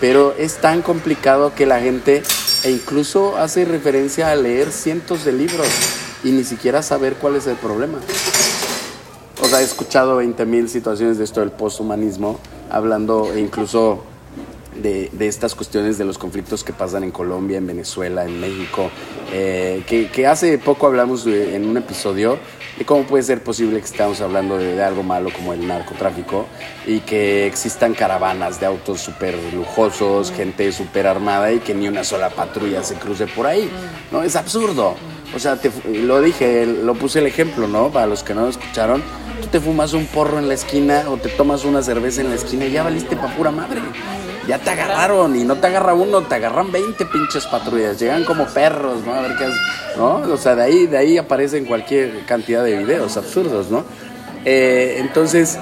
[0.00, 2.22] Pero es tan complicado que la gente
[2.64, 5.68] e incluso hace referencia a leer cientos de libros
[6.24, 7.98] y ni siquiera saber cuál es el problema.
[9.42, 14.02] O sea, he escuchado 20.000 situaciones de esto del posthumanismo, hablando e incluso
[14.82, 18.90] de, de, estas cuestiones de los conflictos que pasan en Colombia, en Venezuela, en México,
[19.32, 22.38] eh, que, que, hace poco hablamos de, en un episodio
[22.78, 26.46] de cómo puede ser posible que estemos hablando de, de algo malo como el narcotráfico
[26.86, 32.04] y que existan caravanas de autos súper lujosos, gente súper armada y que ni una
[32.04, 33.70] sola patrulla se cruce por ahí.
[34.12, 34.94] No, es absurdo.
[35.34, 37.90] O sea, te, lo dije, lo puse el ejemplo, ¿no?
[37.90, 39.02] Para los que no lo escucharon,
[39.40, 42.36] tú te fumas un porro en la esquina o te tomas una cerveza en la
[42.36, 43.80] esquina y ya valiste pa' pura madre.
[44.46, 47.98] Ya te agarraron y no te agarra uno, te agarran 20 pinches patrullas.
[47.98, 49.14] Llegan como perros, ¿no?
[49.14, 49.54] A ver qué es,
[49.96, 50.16] ¿no?
[50.32, 53.84] O sea, de ahí, de ahí aparecen cualquier cantidad de videos absurdos, ¿no?
[54.44, 55.58] Eh, entonces,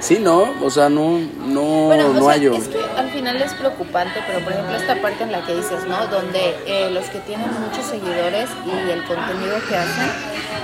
[0.00, 2.54] Sí, no, o sea, no, no, bueno, no sea, hay yo.
[2.54, 5.84] Es que al final es preocupante, pero por ejemplo esta parte en la que dices,
[5.84, 6.06] ¿no?
[6.06, 10.10] Donde eh, los que tienen muchos seguidores y el contenido que hacen,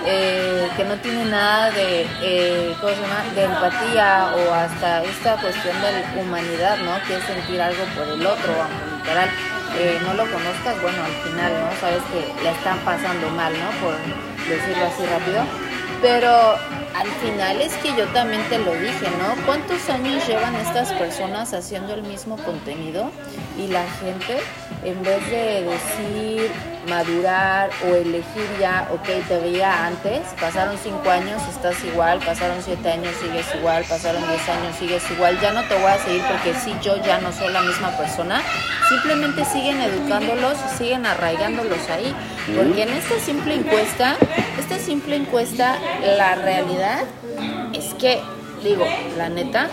[0.07, 3.25] eh, que no tiene nada de, eh, ¿cómo se llama?
[3.35, 6.97] De empatía o hasta esta cuestión de humanidad, ¿no?
[7.07, 9.29] Que es sentir algo por el otro, aunque literal
[10.07, 11.69] no lo conozcas, bueno, al final, ¿no?
[11.79, 13.69] Sabes que le están pasando mal, ¿no?
[13.85, 13.95] Por
[14.49, 15.45] decirlo así rápido.
[16.01, 16.57] Pero
[16.97, 19.45] al final es que yo también te lo dije, ¿no?
[19.45, 23.11] ¿Cuántos años llevan estas personas haciendo el mismo contenido?
[23.59, 24.39] Y la gente,
[24.83, 26.51] en vez de decir,
[26.89, 32.91] madurar o elegir ya, ok, te veía antes, pasaron cinco años, estás igual, pasaron siete
[32.91, 36.55] años, sigues igual, pasaron diez años, sigues igual, ya no te voy a seguir porque
[36.55, 38.41] sí, yo ya no soy la misma persona,
[38.89, 42.15] simplemente siguen educándolos siguen arraigándolos ahí.
[42.57, 44.17] Porque en esta simple encuesta,
[44.59, 45.77] esta simple encuesta,
[46.17, 47.05] la realidad
[47.73, 48.21] es que,
[48.63, 49.69] digo, la neta,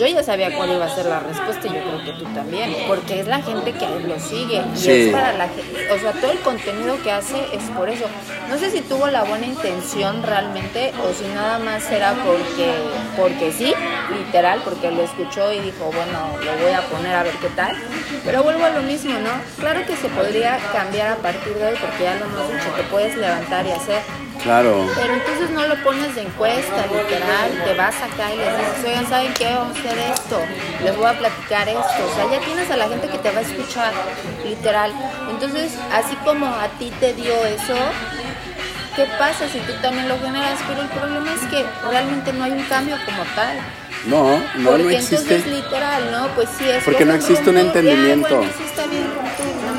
[0.00, 2.74] yo ya sabía cuál iba a ser la respuesta y yo creo que tú también,
[2.88, 4.90] porque es la gente que lo sigue y Sí.
[4.90, 8.06] es para la gente, o sea, todo el contenido que hace es por eso.
[8.48, 12.72] No sé si tuvo la buena intención realmente o si nada más era porque
[13.16, 13.72] porque sí,
[14.16, 17.76] literal, porque lo escuchó y dijo, bueno, lo voy a poner a ver qué tal.
[18.24, 19.30] Pero vuelvo a lo mismo, ¿no?
[19.58, 22.82] Claro que se podría cambiar a partir de hoy porque ya lo hemos dicho, te
[22.84, 24.00] puedes levantar y hacer
[24.42, 24.86] Claro.
[24.94, 29.06] pero entonces no lo pones de encuesta, literal, te vas acá y les dices, oigan,
[29.08, 29.44] ¿saben qué?
[29.54, 30.40] Vamos a hacer esto,
[30.82, 31.80] les voy a platicar esto.
[32.10, 33.92] O sea, ya tienes a la gente que te va a escuchar,
[34.44, 34.92] literal.
[35.30, 37.76] Entonces, así como a ti te dio eso,
[38.96, 40.58] ¿qué pasa si tú también lo generas?
[40.68, 43.56] Pero el problema es que realmente no hay un cambio como tal.
[44.06, 45.16] No, no, Porque no existe.
[45.34, 46.28] entonces literal, ¿no?
[46.28, 48.36] Pues sí es Porque no existe un pronto, ya, entendimiento.
[48.38, 49.06] bueno, sí está bien.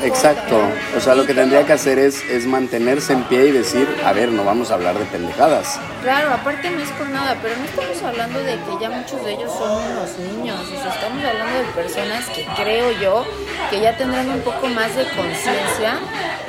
[0.02, 0.58] Exacto.
[0.96, 4.12] O sea, lo que tendría que hacer es, es mantenerse en pie y decir, a
[4.12, 5.78] ver, no vamos a hablar de pendejadas.
[6.02, 9.32] Claro, aparte no es por nada, pero no estamos hablando de que ya muchos de
[9.32, 10.60] ellos son unos niños.
[10.60, 13.24] O sea, estamos hablando de personas que creo yo
[13.70, 15.98] que ya tendrán un poco más de conciencia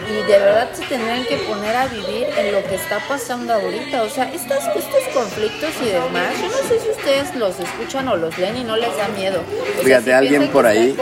[0.10, 4.04] y de verdad se tendrán que poner a vivir en lo que está pasando ahorita.
[4.04, 8.16] O sea, estos, estos conflictos y demás, yo no sé si ustedes los escuchan o
[8.16, 9.42] los leen y no les da miedo.
[9.84, 10.98] Fíjate, alguien por ahí,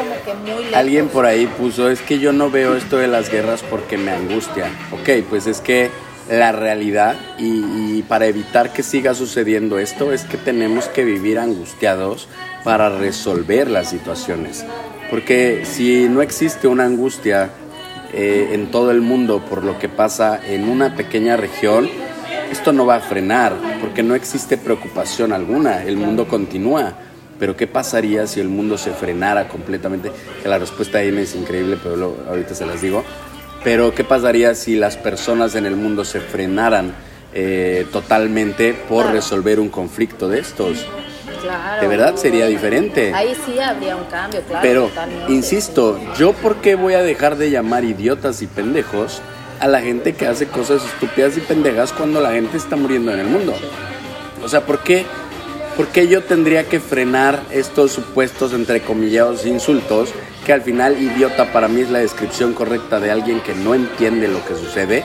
[0.75, 4.11] alguien por ahí puso, es que yo no veo esto de las guerras porque me
[4.11, 4.65] angustia.
[4.91, 5.91] Ok, pues es que
[6.29, 11.39] la realidad y, y, para evitar que siga sucediendo esto es que tenemos que vivir
[11.39, 12.27] angustiados
[12.63, 14.65] para resolver las situaciones.
[15.09, 17.49] Porque si no existe una angustia
[18.13, 21.89] eh, en todo el mundo por lo que pasa en una pequeña región,
[22.51, 26.93] esto no va a frenar porque no existe preocupación alguna, el mundo continúa.
[27.41, 30.11] Pero ¿qué pasaría si el mundo se frenara completamente?
[30.43, 33.03] Que la respuesta ahí me es increíble, pero ahorita se las digo.
[33.63, 36.93] Pero ¿qué pasaría si las personas en el mundo se frenaran
[37.33, 40.85] eh, totalmente por resolver un conflicto de estos?
[41.81, 43.11] De verdad sería diferente.
[43.11, 44.61] Ahí sí habría un cambio, claro.
[44.61, 44.91] Pero,
[45.27, 49.19] insisto, ¿yo por qué voy a dejar de llamar idiotas y pendejos
[49.59, 53.19] a la gente que hace cosas estúpidas y pendejas cuando la gente está muriendo en
[53.19, 53.55] el mundo?
[54.43, 55.07] O sea, ¿por qué,
[55.81, 60.11] por qué yo tendría que frenar estos supuestos, entre comillados, insultos?
[60.45, 64.27] Que al final idiota para mí es la descripción correcta de alguien que no entiende
[64.27, 65.03] lo que sucede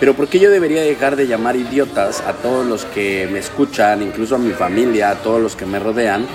[0.00, 4.02] pero ¿por qué yo debería dejar de llamar idiotas a todos los que me escuchan,
[4.02, 6.26] incluso a mi familia, a todos los que me rodean,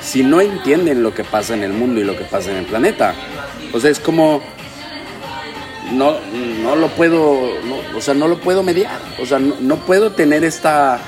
[0.00, 2.66] si no entienden lo que pasa en el mundo y lo que pasa en el
[2.66, 3.14] planeta?
[3.72, 4.42] O sea, es como
[5.92, 6.16] no,
[6.62, 7.50] no lo puedo,
[7.96, 11.00] o sea, no lo puedo mediar, o sea, no, puedo tener esta,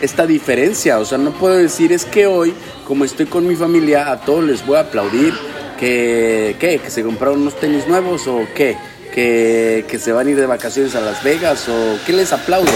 [0.00, 2.54] esta diferencia, o sea, no puedo decir es que hoy,
[2.86, 5.34] como estoy con mi familia, a todos les voy a aplaudir
[5.78, 6.78] que, ¿qué?
[6.78, 8.76] que se compraron unos tenis nuevos o qué
[9.14, 12.70] que, se van a ir de vacaciones a Las Vegas o qué les aplaudo.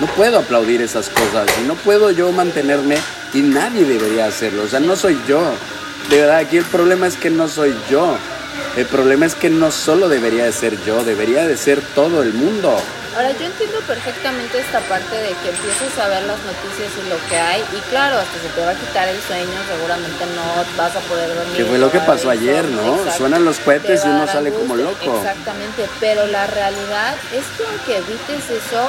[0.00, 2.96] No puedo aplaudir esas cosas y no puedo yo mantenerme
[3.34, 4.62] y nadie debería hacerlo.
[4.62, 5.42] O sea, no soy yo.
[6.08, 8.16] De verdad, aquí el problema es que no soy yo.
[8.76, 12.32] El problema es que no solo debería de ser yo, debería de ser todo el
[12.32, 12.76] mundo.
[13.16, 17.16] Ahora, yo entiendo perfectamente esta parte de que empieces a ver las noticias y lo
[17.28, 20.94] que hay, y claro, hasta se te va a quitar el sueño, seguramente no vas
[20.94, 21.56] a poder dormir.
[21.56, 23.10] Que fue lo que pasó ayer, ¿no?
[23.10, 25.16] Suenan los cohetes y uno sale como loco.
[25.18, 28.88] Exactamente, pero la realidad es que aunque evites eso,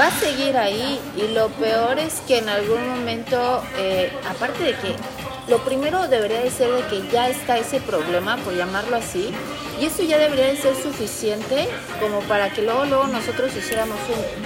[0.00, 4.72] va a seguir ahí, y lo peor es que en algún momento, eh, aparte de
[4.72, 4.96] que
[5.48, 9.30] lo primero debería de ser de que ya está ese problema, por llamarlo así,
[9.80, 11.68] y eso ya debería de ser suficiente
[12.00, 14.44] como para que luego, luego nosotros hiciéramos un,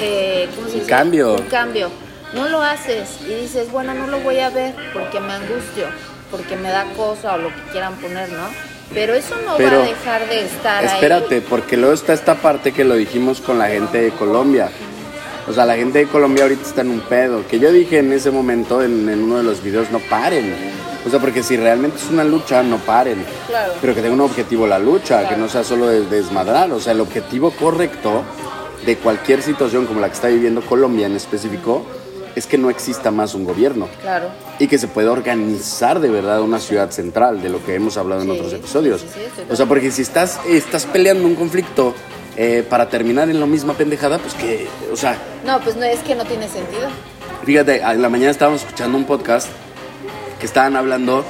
[0.00, 0.48] eh,
[0.88, 1.34] cambio.
[1.34, 1.90] Un cambio.
[2.34, 5.86] No lo haces y dices, bueno, no lo voy a ver porque me angustio,
[6.30, 8.69] porque me da cosa o lo que quieran poner, ¿no?
[8.92, 12.84] Pero eso no va a dejar de estar espérate, porque luego está esta parte que
[12.84, 14.70] lo dijimos con la gente de Colombia
[15.50, 17.44] o sea, la gente de Colombia ahorita está en un pedo.
[17.48, 20.54] Que yo dije en ese momento, en, uno de los videos, no paren.
[21.04, 23.24] O sea, porque si realmente es una lucha, no paren.
[23.48, 23.72] Claro.
[23.80, 26.70] Pero que tenga un objetivo la lucha, que no sea solo de desmadrar.
[26.70, 28.22] O sea, el objetivo correcto
[28.86, 31.84] de cualquier situación como la que está viviendo Colombia en específico
[32.36, 33.88] es que no exista más un gobierno.
[34.00, 34.28] Claro.
[34.58, 38.22] Y que se pueda organizar de verdad una ciudad central, de lo que hemos hablado
[38.22, 39.04] en otros episodios.
[39.48, 41.94] o sea, porque si estás, estás peleando un conflicto
[42.36, 45.16] eh, para terminar en la misma pendejada, pues que, o sea...
[45.44, 46.88] No, pues no, es que no tiene sentido.
[47.44, 49.48] Fíjate, en la mañana estábamos escuchando un podcast
[50.38, 51.24] que estaban hablando,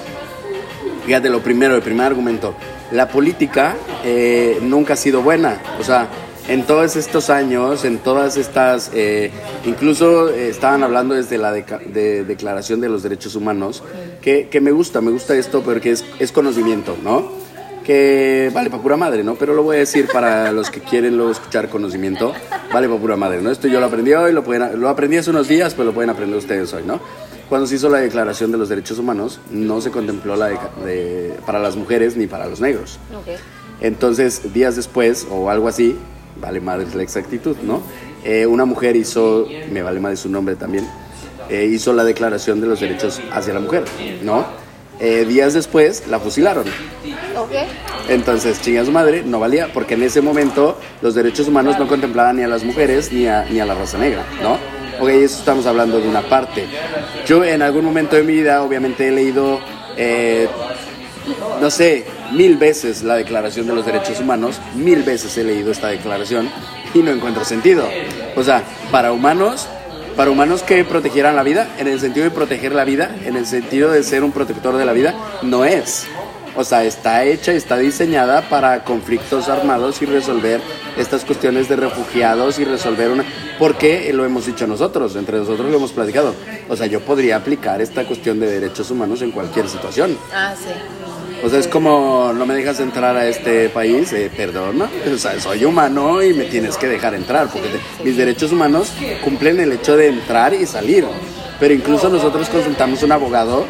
[1.06, 2.54] fíjate, lo primero, el primer argumento,
[2.92, 6.08] la política eh, nunca ha sido buena, o sea,
[6.50, 9.30] en todos estos años, en todas estas, eh,
[9.64, 13.84] incluso estaban hablando desde la de Declaración de los Derechos Humanos,
[14.20, 17.38] que, que, me gusta, me gusta esto porque es, es conocimiento, ¿no?
[17.84, 19.36] que vale para pura madre, ¿no?
[19.36, 22.34] Pero lo voy a decir para los que quieren luego escuchar conocimiento,
[22.72, 23.50] vale para pura madre, ¿no?
[23.50, 26.10] Esto yo lo aprendí hoy, lo, pueden, lo aprendí hace unos días, pero lo pueden
[26.10, 27.00] aprender ustedes hoy, ¿no?
[27.48, 30.48] Cuando se hizo la Declaración de los Derechos Humanos, no se contempló la
[30.84, 32.98] de, para las mujeres ni para los negros.
[33.80, 35.96] Entonces, días después, o algo así,
[36.40, 37.83] vale madre la exactitud, ¿no?
[38.24, 40.87] Eh, una mujer hizo, me vale madre su nombre también,
[41.48, 43.85] eh, hizo la Declaración de los Derechos hacia la Mujer,
[44.22, 44.44] ¿no?
[45.00, 46.64] Eh, días después la fusilaron.
[48.09, 52.37] Entonces, chinga su madre, no valía, porque en ese momento los derechos humanos no contemplaban
[52.37, 54.59] ni a las mujeres ni a, ni a la raza negra, ¿no?
[55.00, 56.66] Ok, eso estamos hablando de una parte.
[57.26, 59.59] Yo en algún momento de mi vida, obviamente, he leído,
[59.96, 60.46] eh,
[61.60, 65.88] no sé, mil veces la Declaración de los Derechos Humanos, mil veces he leído esta
[65.88, 66.50] declaración
[66.94, 67.88] y no encuentro sentido.
[68.36, 69.68] O sea, para humanos
[70.16, 73.46] para humanos que protegieran la vida, en el sentido de proteger la vida, en el
[73.46, 76.06] sentido de ser un protector de la vida, no es.
[76.56, 80.60] O sea, está hecha, está diseñada para conflictos armados y resolver
[80.98, 83.24] estas cuestiones de refugiados y resolver una...
[83.58, 86.34] Porque lo hemos dicho nosotros, entre nosotros lo hemos platicado.
[86.68, 90.18] O sea, yo podría aplicar esta cuestión de derechos humanos en cualquier situación.
[90.34, 90.70] Ah, sí.
[91.42, 95.40] O sea, es como, no me dejas entrar a este país, eh, perdona, o sea,
[95.40, 97.68] soy humano y me tienes que dejar entrar, porque
[98.05, 98.92] mis derechos humanos
[99.24, 101.07] cumplen el hecho de entrar y salir.
[101.59, 103.64] Pero incluso nosotros consultamos un abogado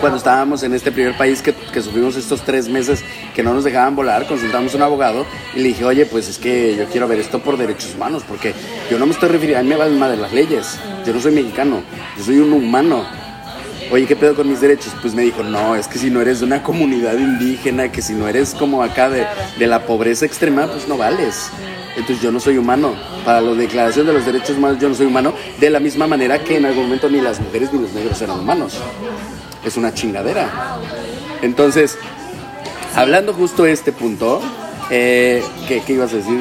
[0.00, 3.02] cuando estábamos en este primer país que, que, sufrimos estos tres meses
[3.34, 6.76] que no nos dejaban volar, consultamos un abogado y le dije, oye, pues es que
[6.76, 8.54] yo quiero ver esto por derechos humanos, porque
[8.90, 11.32] yo no me estoy refiriendo, a mí me va de las leyes, yo no soy
[11.32, 11.82] mexicano,
[12.16, 13.04] yo soy un humano
[13.90, 14.92] oye, ¿qué pedo con mis derechos?
[15.00, 18.12] Pues me dijo, no, es que si no eres de una comunidad indígena, que si
[18.12, 19.26] no eres como acá de,
[19.66, 21.50] la pobreza extrema, pues no vales.
[21.96, 22.94] Entonces yo no soy humano.
[23.24, 26.42] Para la declaración de los derechos humanos yo no soy humano, de la misma manera
[26.42, 28.74] que en algún momento ni las mujeres ni los negros eran humanos.
[29.64, 30.78] Es una chingadera.
[31.42, 31.98] Entonces,
[32.94, 34.40] hablando justo de este punto,
[34.90, 36.38] eh, ¿qué, ibas a decir?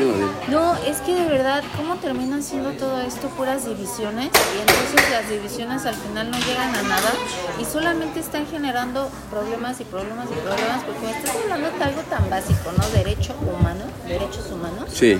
[0.49, 4.29] No, es que de verdad, ¿cómo terminan siendo todo esto puras divisiones?
[4.55, 7.11] Y entonces las divisiones al final no llegan a nada
[7.59, 12.01] y solamente están generando problemas y problemas y problemas porque me estás hablando de algo
[12.01, 12.87] tan básico, ¿no?
[12.89, 14.89] Derecho humano, derechos humanos.
[14.93, 15.19] Sí.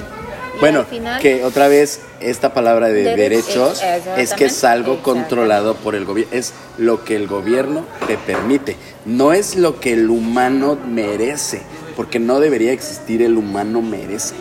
[0.59, 0.85] bueno,
[1.19, 3.81] que otra vez esta palabra de derechos
[4.17, 8.77] es que es algo controlado por el gobierno, es lo que el gobierno te permite,
[9.05, 11.63] no es lo que el humano merece
[11.95, 14.35] porque no debería existir el humano merece.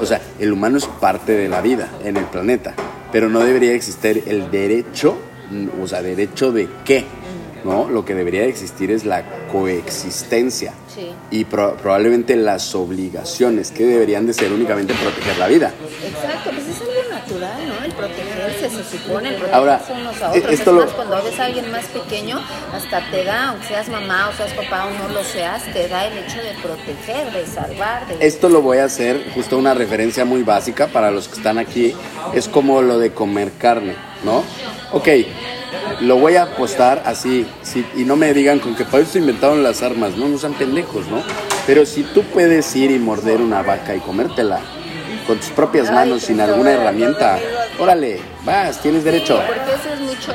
[0.00, 2.74] O sea, el humano es parte de la vida en el planeta,
[3.10, 5.16] pero no debería existir el derecho,
[5.82, 7.04] o sea, derecho de qué,
[7.64, 7.88] ¿no?
[7.88, 10.72] Lo que debería existir es la coexistencia
[11.30, 15.72] y probablemente las obligaciones que deberían de ser únicamente proteger la vida.
[16.04, 17.84] Exacto, pues es algo natural, ¿no?
[17.84, 18.31] El protegerse,
[18.70, 20.52] se supone, Ahora, unos a otros.
[20.52, 22.40] Esto es más, cuando ves a alguien más pequeño,
[22.74, 26.06] hasta te da, aunque seas mamá o seas papá o no lo seas, te da
[26.06, 28.06] el hecho de proteger, de salvar.
[28.06, 28.26] De...
[28.26, 31.94] Esto lo voy a hacer, justo una referencia muy básica para los que están aquí,
[32.34, 33.94] es como lo de comer carne,
[34.24, 34.44] ¿no?
[34.92, 35.08] Ok,
[36.00, 37.46] lo voy a apostar así,
[37.96, 41.06] y no me digan con que para eso inventaron las armas, no, no sean pendejos,
[41.08, 41.22] ¿no?
[41.66, 44.60] Pero si tú puedes ir y morder una vaca y comértela
[45.26, 47.38] con tus propias manos, sin alguna herramienta,
[47.78, 49.40] órale, vas, tienes derecho.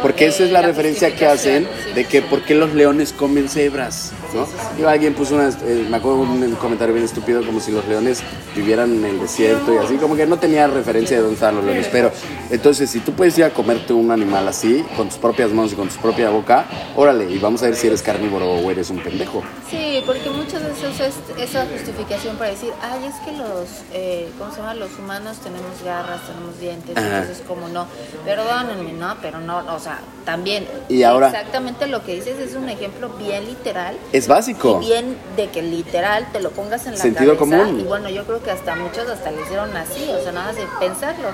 [0.01, 4.11] Porque esa es la referencia que hacen de que por qué los leones comen cebras,
[4.33, 4.87] ¿no?
[4.87, 8.21] alguien puso una, eh, me acuerdo un comentario bien estúpido como si los leones
[8.55, 11.65] vivieran en el desierto y así, como que no tenía referencia de dónde estaban los
[11.65, 12.11] leones, pero
[12.49, 15.75] entonces si tú puedes ir a comerte un animal así, con tus propias manos y
[15.75, 18.99] con tu propia boca, órale, y vamos a ver si eres carnívoro o eres un
[18.99, 19.43] pendejo.
[19.69, 24.51] Sí, porque muchas veces es esa justificación para decir, ay, es que los, eh, ¿cómo
[24.51, 24.73] se llama?
[24.73, 27.85] Los humanos tenemos garras, tenemos dientes, entonces como no,
[28.25, 30.67] perdónenme, no, pero no, o sea, también.
[30.89, 31.27] Y ahora.
[31.27, 33.95] Exactamente lo que dices es un ejemplo bien literal.
[34.11, 34.79] Es básico.
[34.81, 37.81] Y bien de que literal te lo pongas en la Sentido común.
[37.81, 40.55] Y bueno, yo creo que hasta muchos hasta le hicieron así, o sea, nada más
[40.55, 41.27] de pensarlo.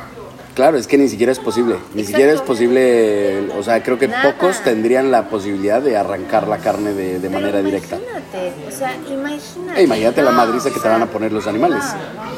[0.55, 1.77] Claro, es que ni siquiera es posible.
[1.95, 3.49] Ni siquiera es posible.
[3.57, 7.97] O sea, creo que pocos tendrían la posibilidad de arrancar la carne de, manera directa.
[7.97, 9.79] Imagínate, o sea, imagínate.
[9.79, 11.83] E imagínate la madriza que te van a poner los animales.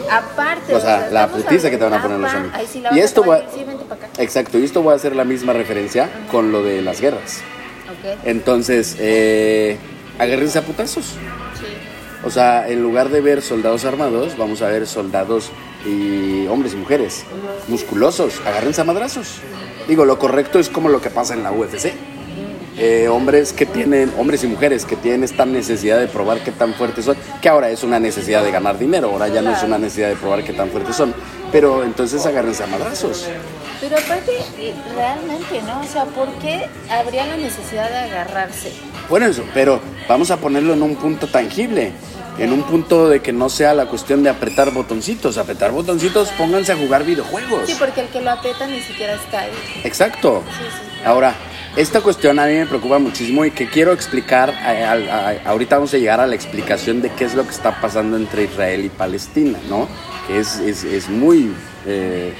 [0.09, 0.73] Aparte.
[0.73, 2.69] O sea, la putiza que te van a poner los animales.
[2.91, 3.41] y esto va.
[4.17, 7.41] Exacto, y esto va a hacer la misma referencia con lo de las guerras.
[8.23, 9.77] Entonces, eh,
[10.19, 11.15] agárrense a putazos.
[12.23, 15.51] O sea, en lugar de ver soldados armados, vamos a ver soldados
[15.85, 17.23] y hombres y mujeres
[17.67, 19.39] musculosos, agárrense a madrazos.
[19.87, 21.93] Digo, lo correcto es como lo que pasa en la UFC.
[22.77, 26.73] Eh, hombres que tienen, hombres y mujeres que tienen esta necesidad de probar qué tan
[26.73, 29.77] fuertes son, que ahora es una necesidad de ganar dinero, ahora ya no es una
[29.77, 31.13] necesidad de probar qué tan fuertes son,
[31.53, 33.29] pero entonces agárrense a madrazos.
[33.81, 34.31] Pero aparte,
[34.95, 35.81] realmente, ¿no?
[35.81, 38.71] O sea, ¿por qué habría la necesidad de agarrarse?
[39.09, 41.93] Bueno, eso, pero vamos a ponerlo en un punto tangible
[42.37, 45.37] en un punto de que no sea la cuestión de apretar botoncitos.
[45.37, 47.61] Apretar botoncitos, pónganse a jugar videojuegos.
[47.65, 49.51] Sí, porque el que lo aprieta ni siquiera está ahí.
[49.83, 50.43] Exacto.
[51.05, 51.35] Ahora,
[51.75, 54.53] esta cuestión a mí me preocupa muchísimo y que quiero explicar,
[55.45, 58.43] ahorita vamos a llegar a la explicación de qué es lo que está pasando entre
[58.43, 59.87] Israel y Palestina, ¿no?
[60.27, 61.53] Que es, es, muy...
[61.85, 62.33] Eh,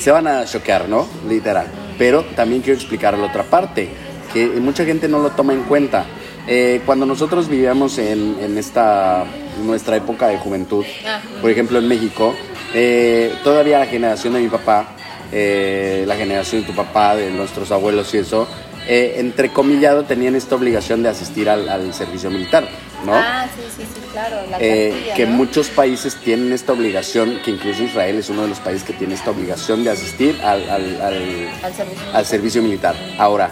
[0.00, 1.06] se van a choquear, ¿no?
[1.28, 1.66] Literal.
[1.98, 3.88] Pero también quiero explicar la otra parte,
[4.32, 6.06] que mucha gente no lo toma en cuenta.
[6.46, 9.24] Eh, cuando nosotros vivíamos en, en, esta
[9.64, 11.20] nuestra época de juventud, ah.
[11.40, 12.34] por ejemplo en México,
[12.74, 14.88] eh, todavía la generación de mi papá,
[15.30, 18.48] eh, la generación de tu papá, de nuestros abuelos y eso,
[18.88, 22.66] entre comillado tenían esta obligación de asistir al, servicio militar,
[23.04, 23.14] ¿no?
[23.14, 24.36] Ah, sí, sí, sí, claro.
[24.50, 28.84] La que muchos países tienen esta obligación, que incluso Israel es uno de los países
[28.84, 32.94] que tiene esta obligación de asistir al, al, al, servicio, al servicio militar.
[33.18, 33.50] Ahora,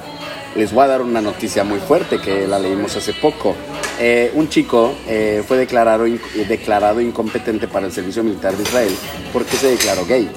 [0.57, 3.55] les voy a dar una noticia muy fuerte que la leímos hace poco.
[4.01, 6.05] Eh, un chico eh, fue declarado,
[6.49, 8.95] declarado incompetente para el servicio militar de Israel
[9.33, 10.31] porque se declaró gay.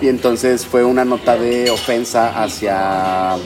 [0.00, 3.36] Y entonces fue una nota de ofensa hacia,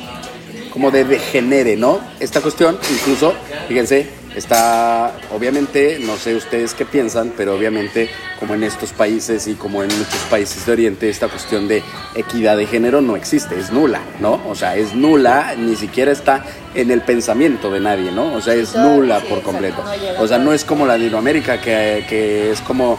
[0.71, 2.01] como de degenere, ¿no?
[2.21, 3.35] Esta cuestión, incluso,
[3.67, 8.09] fíjense, está, obviamente, no sé ustedes qué piensan, pero obviamente,
[8.39, 11.83] como en estos países y como en muchos países de Oriente, esta cuestión de
[12.15, 14.41] equidad de género no existe, es nula, ¿no?
[14.49, 18.35] O sea, es nula, ni siquiera está en el pensamiento de nadie, ¿no?
[18.35, 19.83] O sea, es nula por completo.
[20.19, 22.99] O sea, no es como Latinoamérica, que, que es como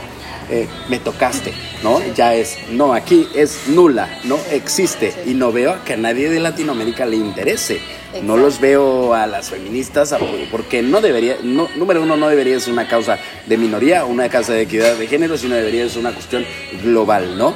[0.50, 1.54] eh, me tocaste,
[1.86, 2.02] ¿no?
[2.16, 5.14] Ya es, no, aquí es nula, no existe.
[5.28, 7.80] Y no veo que a nadie de Latinoamérica le interese.
[8.24, 10.16] No los veo a las feministas
[10.50, 14.54] porque no debería, no, número uno, no debería ser una causa de minoría, una causa
[14.54, 16.44] de equidad de género, sino debería ser una cuestión
[16.82, 17.54] global, ¿no?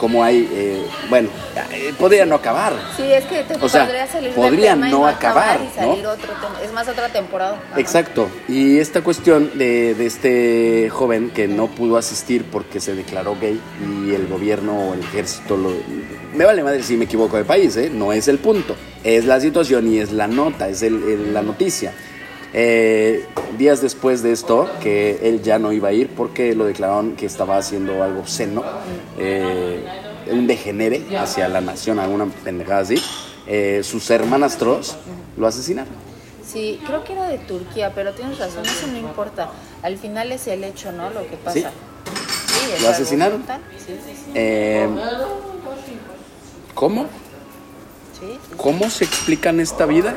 [0.00, 1.28] Como hay, eh, bueno,
[1.72, 2.72] eh, podría no acabar.
[2.96, 5.94] Sí, es que te o sea, podría salir podría no acabar, ¿no?
[6.64, 7.60] es más otra temporada.
[7.76, 8.30] Exacto.
[8.48, 13.60] Y esta cuestión de, de, este joven que no pudo asistir porque se declaró gay
[13.82, 15.70] y el gobierno o el ejército lo...
[16.34, 17.90] Me vale madre si me equivoco de país, ¿eh?
[17.92, 18.76] No es el punto.
[19.04, 21.92] Es la situación y es la nota, es el, la noticia.
[22.52, 23.26] Eh,
[23.58, 27.26] días después de esto, que él ya no iba a ir porque lo declararon que
[27.26, 28.64] estaba haciendo algo obsceno,
[29.18, 29.84] eh,
[30.30, 32.96] un degenere hacia la nación, alguna pendejada así,
[33.46, 34.96] eh, sus hermanastros
[35.36, 35.92] lo asesinaron.
[36.44, 39.50] Sí, creo que era de Turquía, pero tienes razón, eso no importa.
[39.82, 41.10] Al final es el hecho, ¿no?
[41.10, 41.58] Lo que pasa.
[41.58, 41.64] Sí.
[42.82, 43.44] ¿Lo asesinaron?
[43.78, 44.32] Sí, sí,
[46.74, 47.06] ¿Cómo?
[48.56, 50.14] ¿Cómo se explican esta vida?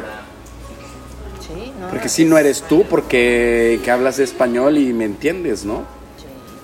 [1.89, 5.83] Porque si no eres tú, porque que hablas español y me entiendes, ¿no?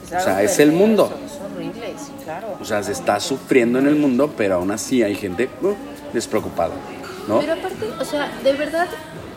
[0.06, 1.12] o sea, es el mundo.
[2.60, 5.74] O sea, se está sufriendo en el mundo, pero aún así hay gente uh,
[6.14, 6.74] despreocupada,
[7.28, 7.40] ¿no?
[7.40, 8.88] Pero aparte, o sea, de verdad,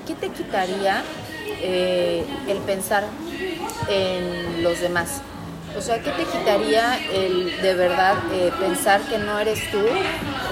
[0.07, 1.03] ¿qué te quitaría
[1.63, 3.05] eh, el pensar
[3.89, 5.23] en los demás?
[5.77, 9.83] O sea, ¿qué te quitaría el de verdad eh, pensar que no eres tú,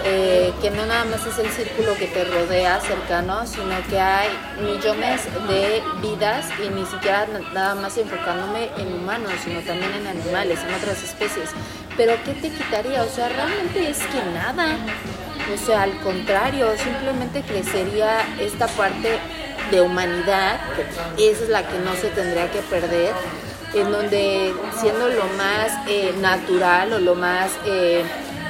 [0.05, 4.29] eh, que no nada más es el círculo que te rodea cercano, sino que hay
[4.62, 10.61] millones de vidas y ni siquiera nada más enfocándome en humanos, sino también en animales,
[10.66, 11.51] en otras especies?
[11.97, 13.03] Pero ¿qué te quitaría?
[13.03, 14.79] O sea, realmente es que nada.
[15.53, 19.18] O sea, al contrario, simplemente crecería esta parte
[19.71, 20.61] de humanidad,
[21.16, 23.12] que esa es la que no se tendría que perder
[23.75, 28.03] en donde siendo lo más eh, natural o lo más, eh,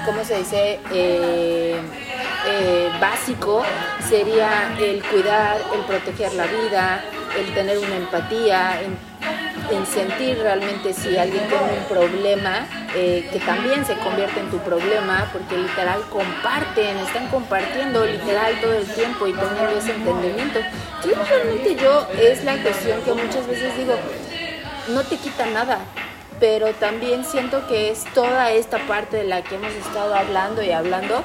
[0.06, 0.80] ¿cómo se dice?
[0.92, 1.80] Eh,
[2.48, 3.62] eh, básico
[4.08, 7.04] sería el cuidar, el proteger la vida,
[7.38, 9.10] el tener una empatía, en,
[9.86, 15.56] sentir realmente si alguien tiene un problema, que también se convierte en tu problema, porque
[15.56, 20.58] literal comparten, están compartiendo literal todo el tiempo y teniendo ese entendimiento.
[20.96, 23.94] Entonces realmente yo es la cuestión que muchas veces digo,
[24.90, 25.78] no te quita nada,
[26.38, 30.70] pero también siento que es toda esta parte de la que hemos estado hablando y
[30.70, 31.22] hablando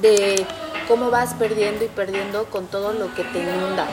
[0.00, 0.46] de
[0.88, 3.86] cómo vas perdiendo y perdiendo con todo lo que te inunda,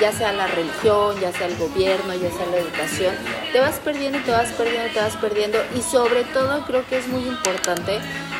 [0.00, 3.14] ya sea la religión, ya sea el gobierno, ya sea la educación,
[3.52, 7.08] te vas perdiendo te vas perdiendo te vas perdiendo y sobre todo creo que es
[7.08, 7.98] muy importante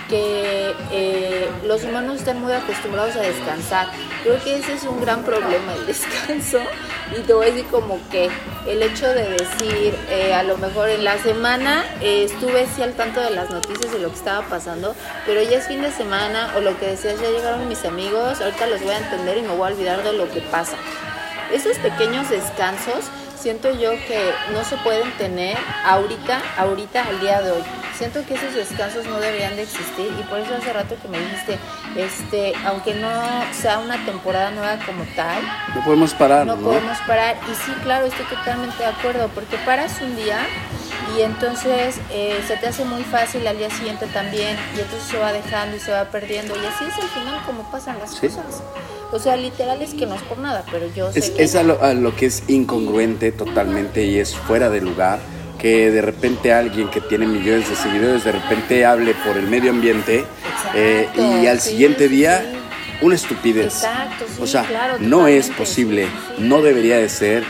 [0.09, 3.89] que eh, los humanos están muy acostumbrados a descansar.
[4.23, 6.59] Creo que ese es un gran problema, el descanso.
[7.17, 8.31] Y te voy a decir como que
[8.67, 12.95] el hecho de decir, eh, a lo mejor en la semana eh, estuve sí al
[12.95, 14.95] tanto de las noticias de lo que estaba pasando,
[15.27, 18.67] pero ya es fin de semana o lo que decías, ya llegaron mis amigos, ahorita
[18.67, 20.77] los voy a entender y me voy a olvidar de lo que pasa.
[21.53, 23.05] Esos pequeños descansos
[23.37, 27.63] siento yo que no se pueden tener ahorita, ahorita, al día de hoy.
[27.97, 31.19] Siento que esos descansos no deberían de existir y por eso hace rato que me
[31.19, 31.59] dijiste,
[31.97, 33.09] este, aunque no
[33.53, 35.43] sea una temporada nueva como tal,
[35.75, 36.47] no podemos parar.
[36.47, 40.39] No, podemos parar y sí, claro, estoy totalmente de acuerdo, porque paras un día
[41.17, 45.19] y entonces eh, se te hace muy fácil al día siguiente también y entonces se
[45.19, 48.63] va dejando y se va perdiendo y así es al final como pasan las cosas.
[49.13, 51.63] O sea, literal es que no es por nada, pero yo sé es, Es a
[51.63, 55.21] lo, que es incongruente totalmente y es fuera de lugar
[55.65, 59.71] que de repente alguien que tiene millones de seguidores de repente hable por el medio
[59.71, 60.27] ambiente
[60.75, 62.45] eh, y al siguiente día
[63.01, 63.77] una estupidez.
[63.77, 66.07] Exacto, o sea, no es posible,
[66.37, 67.45] no debería de ser,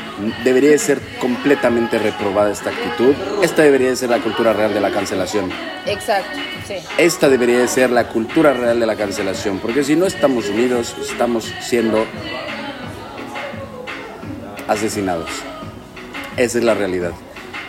[0.44, 3.16] debería de ser completamente reprobada esta actitud.
[3.42, 5.50] Esta debería de ser la cultura real de la cancelación.
[5.84, 6.38] Exacto,
[6.68, 6.76] sí.
[6.98, 10.94] Esta debería de ser la cultura real de la cancelación, porque si no estamos unidos,
[11.02, 12.06] estamos siendo
[14.68, 15.30] asesinados.
[16.36, 17.10] Esa es la realidad.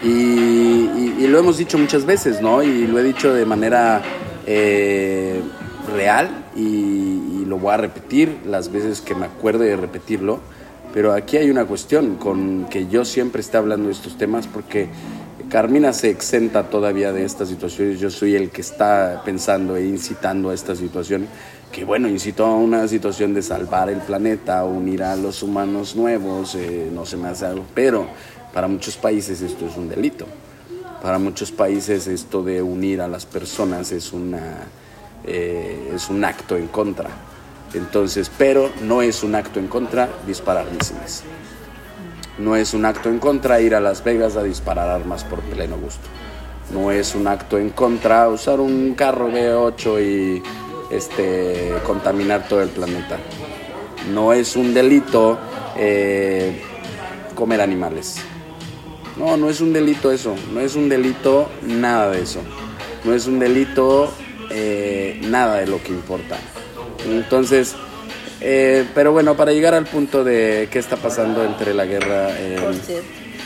[0.05, 2.63] Y, lo hemos dicho muchas veces, ¿no?
[2.63, 4.01] Y lo he dicho de manera
[4.45, 5.41] eh,
[5.93, 10.39] real y y lo voy a repetir las veces que me acuerde de repetirlo,
[10.93, 14.87] pero aquí hay una cuestión con que yo siempre esté hablando de estos temas porque
[15.49, 20.49] Carmina se exenta todavía de estas situaciones, yo soy el que está pensando e incitando
[20.49, 21.27] a esta situación,
[21.71, 26.55] que bueno, incitó a una situación de salvar el planeta, unir a los humanos nuevos,
[26.55, 28.07] eh, no se me hace algo, pero
[28.55, 30.25] para muchos países esto es un delito.
[31.01, 34.59] Para muchos países esto de unir a las personas es, una,
[35.25, 37.09] eh, es un acto en contra.
[37.73, 41.23] Entonces, pero no es un acto en contra disparar misiles.
[42.37, 45.75] No es un acto en contra ir a Las Vegas a disparar armas por pleno
[45.77, 46.07] gusto.
[46.71, 50.43] No es un acto en contra usar un carro V8 y
[50.95, 53.17] este, contaminar todo el planeta.
[54.13, 55.37] No es un delito
[55.75, 56.61] eh,
[57.35, 58.21] comer animales.
[59.17, 62.41] No, no es un delito eso, no es un delito nada de eso.
[63.03, 64.11] No es un delito
[64.49, 66.37] eh, nada de lo que importa.
[67.07, 67.75] Entonces,
[68.41, 72.29] eh, pero bueno, para llegar al punto de qué está pasando entre la guerra...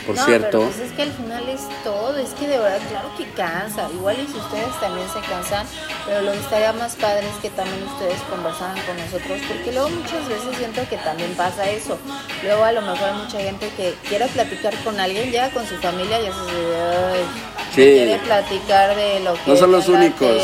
[0.06, 0.60] Por cierto.
[0.60, 3.88] Pues es que al final es todo, es que de verdad, claro que cansa.
[3.92, 5.66] Igual y si ustedes también se cansan,
[6.06, 9.90] pero lo que estaría más padre es que también ustedes conversaran con nosotros, porque luego
[9.90, 11.98] muchas veces siento que también pasa eso.
[12.42, 15.76] Luego a lo mejor hay mucha gente que quiere platicar con alguien, ya con su
[15.76, 19.50] familia, ya se quiere platicar de lo que...
[19.50, 20.36] No son los únicos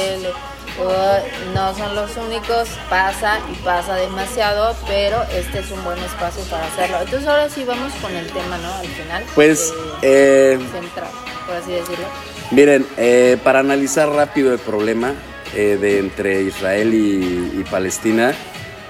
[1.54, 6.66] no son los únicos, pasa y pasa demasiado, pero este es un buen espacio para
[6.66, 6.98] hacerlo.
[7.02, 8.72] Entonces ahora sí vamos con el tema, ¿no?
[8.74, 9.24] Al final.
[9.34, 9.72] Pues,
[10.02, 11.10] eh, central,
[11.46, 12.06] por así decirlo.
[12.50, 15.14] Miren, eh, para analizar rápido el problema
[15.54, 18.34] eh, de entre Israel y, Palestina,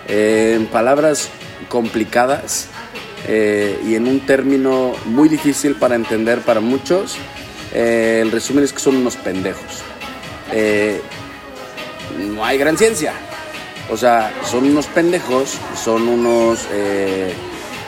[0.09, 1.31] en palabras
[1.69, 2.69] complicadas
[3.27, 7.17] y en un término muy difícil para entender para muchos,
[7.73, 9.83] el resumen es que son unos pendejos
[12.19, 13.13] no hay gran ciencia.
[13.91, 16.67] O sea, son unos pendejos, son unos...
[16.73, 17.33] Eh,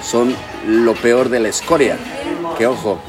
[0.02, 0.34] son
[0.66, 1.96] lo peor de la escoria.
[2.56, 3.00] Que ojo,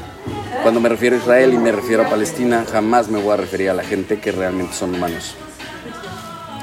[0.62, 3.70] cuando me refiero a Israel y me refiero a Palestina, jamás me voy a referir
[3.70, 5.34] a la gente que realmente son humanos.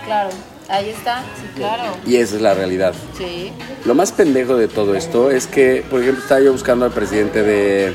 [0.06, 0.30] Claro,
[0.70, 1.98] ahí está, sí, claro.
[2.06, 2.94] Y esa es la realidad.
[3.18, 3.52] Sí.
[3.86, 7.44] Lo más pendejo de todo esto es que, por ejemplo, estaba yo buscando al presidente
[7.44, 7.94] de,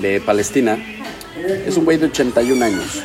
[0.00, 0.78] de Palestina.
[1.66, 3.02] Es un güey de 81 años.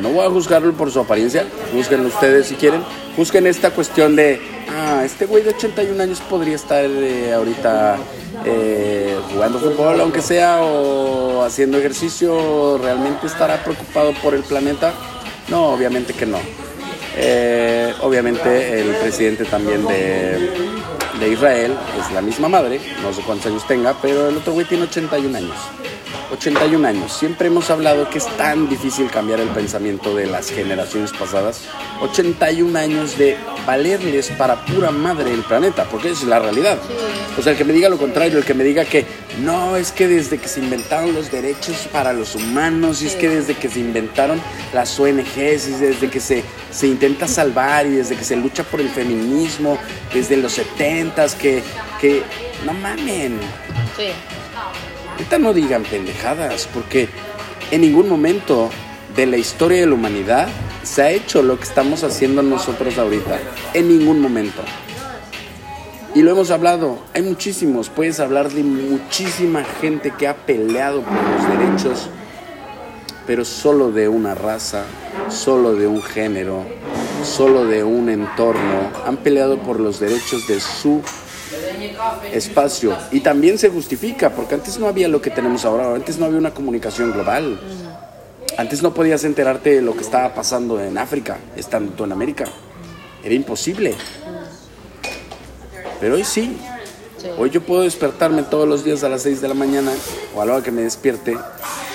[0.00, 2.82] No voy a juzgarlo por su apariencia, juzguenlo ustedes si quieren.
[3.16, 4.40] Juzguen esta cuestión de,
[4.70, 7.98] ah, este güey de 81 años podría estar eh, ahorita
[8.46, 14.94] eh, jugando fútbol, aunque sea, o haciendo ejercicio, ¿realmente estará preocupado por el planeta?
[15.48, 16.38] No, obviamente que no.
[17.16, 20.50] Eh, obviamente el presidente también de,
[21.20, 24.66] de Israel es la misma madre, no sé cuántos años tenga, pero el otro güey
[24.66, 25.56] tiene 81 años.
[26.32, 27.12] 81 años.
[27.12, 31.60] Siempre hemos hablado que es tan difícil cambiar el pensamiento de las generaciones pasadas.
[32.00, 36.78] 81 años de valerles para pura madre el planeta, porque esa es la realidad.
[37.38, 39.04] O sea, el que me diga lo contrario, el que me diga que
[39.40, 43.28] no, es que desde que se inventaron los derechos para los humanos, y es que
[43.28, 44.40] desde que se inventaron
[44.72, 48.80] las ONGs, y desde que se, se intenta salvar, y desde que se lucha por
[48.80, 49.78] el feminismo,
[50.14, 51.62] desde los 70s, que,
[52.00, 52.22] que
[52.64, 53.38] no mamen.
[53.96, 54.08] Sí.
[55.12, 57.08] Ahorita no digan pendejadas, porque
[57.70, 58.70] en ningún momento
[59.14, 60.48] de la historia de la humanidad
[60.82, 63.38] se ha hecho lo que estamos haciendo nosotros ahorita.
[63.74, 64.62] En ningún momento.
[66.14, 71.14] Y lo hemos hablado, hay muchísimos, puedes hablar de muchísima gente que ha peleado por
[71.14, 72.10] los derechos,
[73.26, 74.84] pero solo de una raza,
[75.30, 76.66] solo de un género,
[77.24, 81.00] solo de un entorno, han peleado por los derechos de su
[82.32, 82.96] espacio.
[83.10, 86.38] Y también se justifica, porque antes no había lo que tenemos ahora, antes no había
[86.38, 87.58] una comunicación global.
[88.58, 92.44] Antes no podías enterarte de lo que estaba pasando en África, estando tú en América.
[93.24, 93.94] Era imposible.
[96.00, 96.58] Pero hoy sí.
[97.38, 99.92] Hoy yo puedo despertarme todos los días a las 6 de la mañana
[100.34, 101.38] o a la hora que me despierte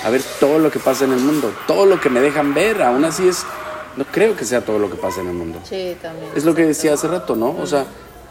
[0.04, 2.82] a ver todo lo que pasa en el mundo, todo lo que me dejan ver.
[2.82, 3.44] Aún así es,
[3.98, 5.60] no creo que sea todo lo que pasa en el mundo.
[5.64, 6.32] Sí, también.
[6.36, 7.56] Es lo que decía hace rato, ¿no?
[7.60, 7.86] O sea,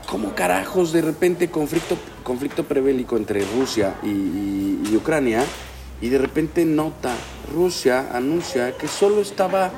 [0.06, 5.44] ¿cómo carajos de repente conflicto, conflicto prebélico entre Rusia y, Ucrania?
[6.00, 7.14] Y de repente nota,
[7.52, 9.70] Rusia anuncia que solo estaba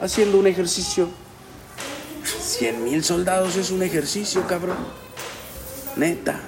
[0.00, 1.08] haciendo un ejercicio.
[2.24, 4.76] 100 mil soldados es un ejercicio, cabrón.
[5.96, 6.40] Neta.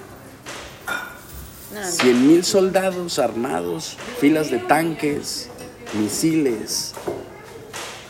[1.83, 5.49] 100 mil soldados armados, filas de tanques,
[5.95, 6.95] misiles.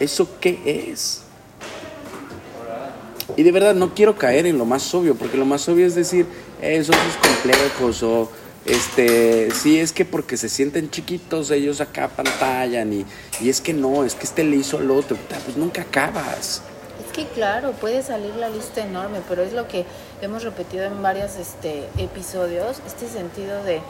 [0.01, 1.23] ¿Eso qué es?
[3.39, 5.95] Y de verdad no quiero caer en lo más obvio, porque lo más obvio es
[5.95, 6.27] decir,
[6.61, 8.29] eh, son complejos o
[8.67, 13.07] este, sí es que porque se sienten chiquitos ellos acá pantallan y,
[13.41, 16.63] y es que no, es que este le hizo al otro, pues nunca acabas.
[17.13, 19.87] que claro, puede salir la lista enorme, pero es lo que
[20.21, 23.81] hemos repetido en varios este, episodios, este sentido de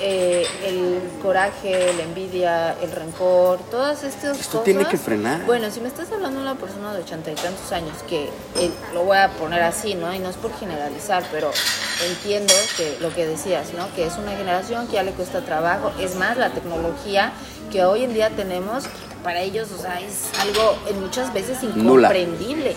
[0.00, 4.64] eh, el coraje, la envidia, el rencor, todas estas Esto cosas.
[4.64, 5.44] tiene que frenar.
[5.46, 8.24] Bueno, si me estás hablando de una persona de ochenta y tantos años, que
[8.56, 10.12] eh, lo voy a poner así, ¿no?
[10.14, 11.50] Y no es por generalizar, pero
[12.08, 13.92] entiendo que lo que decías, ¿no?
[13.94, 15.92] Que es una generación que ya le cuesta trabajo.
[16.00, 17.32] Es más, la tecnología
[17.70, 18.84] que hoy en día tenemos,
[19.22, 22.08] para ellos, o sea, es algo en muchas veces Nula.
[22.08, 22.74] incomprendible.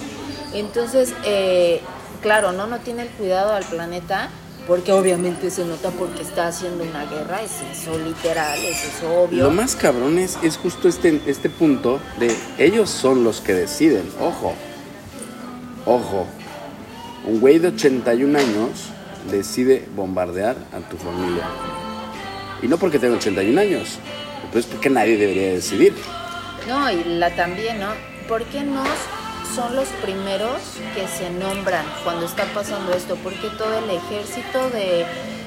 [0.53, 1.81] Entonces, eh,
[2.21, 2.67] claro, ¿no?
[2.67, 4.29] No tiene el cuidado al planeta
[4.67, 9.43] porque obviamente se nota porque está haciendo una guerra, es eso literal, es eso obvio.
[9.43, 14.09] Lo más cabrón es, es justo este, este punto de ellos son los que deciden.
[14.19, 14.53] Ojo,
[15.85, 16.25] ojo.
[17.25, 18.69] Un güey de 81 años
[19.29, 21.43] decide bombardear a tu familia.
[22.61, 23.97] Y no porque tenga 81 años,
[24.51, 25.93] pues porque nadie debería decidir.
[26.67, 27.89] No, y la también, ¿no?
[28.27, 28.83] ¿Por qué no
[29.53, 30.59] son los primeros
[30.95, 33.15] que se nombran cuando está pasando esto?
[33.23, 35.05] Porque todo el ejército de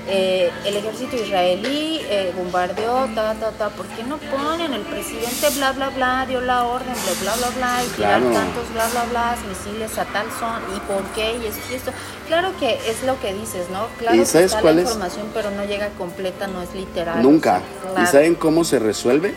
[0.09, 3.71] eh, el ejército israelí eh, bombardeó, ta, ta, ta.
[3.71, 7.51] ¿Por qué no ponen el presidente bla, bla, bla, dio la orden, bla, bla, bla,
[7.57, 8.33] bla, y tirar Claro.
[8.33, 11.91] tantos bla, bla, bla, misiles a tal son, y por qué, y esto y esto?
[12.29, 13.89] Claro que es lo que dices, ¿no?
[13.99, 14.89] Claro ¿Y que sabes está cuál la es?
[14.89, 17.21] información, pero no llega completa, no es literal.
[17.21, 17.61] Nunca.
[17.91, 19.35] o sea, ¿Y saben cómo se resuelve?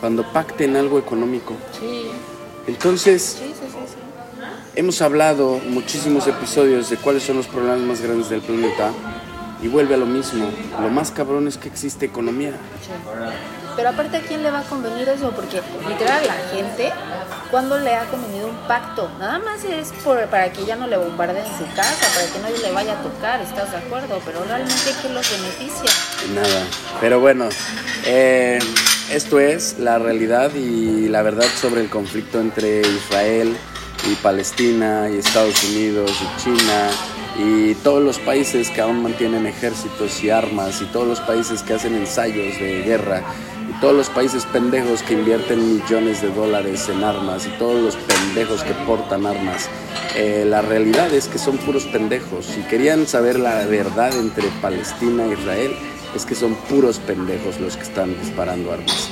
[0.00, 1.54] Cuando pacten algo económico.
[1.78, 2.10] Sí,
[2.66, 3.78] Entonces, sí, sí, sí.
[3.86, 4.00] sí.
[4.76, 8.92] Hemos hablado muchísimos episodios de cuáles son los problemas más grandes del planeta
[9.62, 10.50] y vuelve a lo mismo.
[10.80, 12.52] Lo más cabrón es que existe economía.
[13.76, 15.30] Pero aparte, ¿a quién le va a convenir eso?
[15.30, 16.92] Porque literal la gente,
[17.50, 19.10] cuando le ha convenido un pacto?
[19.18, 22.62] Nada más es por, para que ya no le bombardeen su casa, para que no
[22.62, 24.20] le vaya a tocar, ¿estás de acuerdo?
[24.24, 25.90] Pero realmente, ¿qué los beneficia?
[26.34, 26.66] Nada.
[27.00, 27.48] Pero bueno,
[28.04, 28.58] eh,
[29.10, 33.56] esto es la realidad y la verdad sobre el conflicto entre Israel
[34.10, 36.90] y Palestina y Estados Unidos y China
[37.38, 41.74] y todos los países que aún mantienen ejércitos y armas y todos los países que
[41.74, 43.22] hacen ensayos de guerra
[43.68, 47.96] y todos los países pendejos que invierten millones de dólares en armas y todos los
[47.96, 49.68] pendejos que portan armas.
[50.16, 52.46] Eh, la realidad es que son puros pendejos.
[52.46, 55.76] Si querían saber la verdad entre Palestina e Israel,
[56.14, 59.08] es que son puros pendejos los que están disparando armas.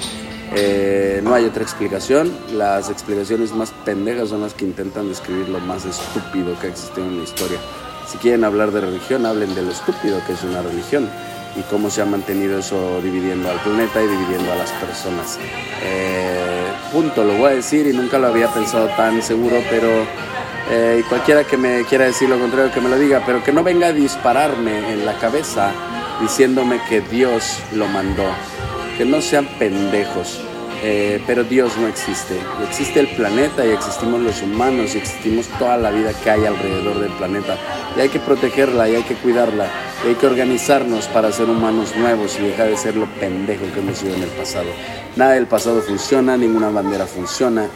[0.55, 2.33] Eh, no hay otra explicación.
[2.53, 7.07] Las explicaciones más pendejas son las que intentan describir lo más estúpido que ha existido
[7.07, 7.59] en la historia.
[8.07, 11.09] Si quieren hablar de religión, hablen de lo estúpido que es una religión
[11.57, 15.39] y cómo se ha mantenido eso dividiendo al planeta y dividiendo a las personas.
[15.83, 19.89] Eh, punto, lo voy a decir y nunca lo había pensado tan seguro, pero
[20.71, 23.63] eh, cualquiera que me quiera decir lo contrario que me lo diga, pero que no
[23.63, 25.73] venga a dispararme en la cabeza
[26.21, 28.25] diciéndome que Dios lo mandó.
[28.97, 30.41] Que no sean pendejos.
[30.83, 32.39] Eh, pero Dios no existe.
[32.69, 37.01] Existe el planeta y existimos los humanos y existimos toda la vida que hay alrededor
[37.01, 37.57] del planeta.
[37.97, 39.67] Y hay que protegerla y hay que cuidarla.
[40.05, 43.81] Y hay que organizarnos para ser humanos nuevos y dejar de ser lo pendejo que
[43.81, 44.69] hemos sido en el pasado.
[45.17, 47.67] Nada del pasado funciona, ninguna bandera funciona.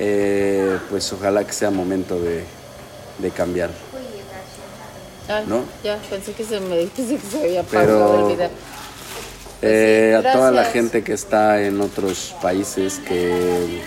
[0.00, 2.44] Eh, pues ojalá que sea momento de,
[3.18, 3.70] de cambiar.
[5.28, 5.64] Ay, ¿No?
[5.84, 8.50] Ya, pensé que se me pensé que se había Pero- pausado el video.
[9.60, 13.80] Eh, a toda la gente que está en otros países que,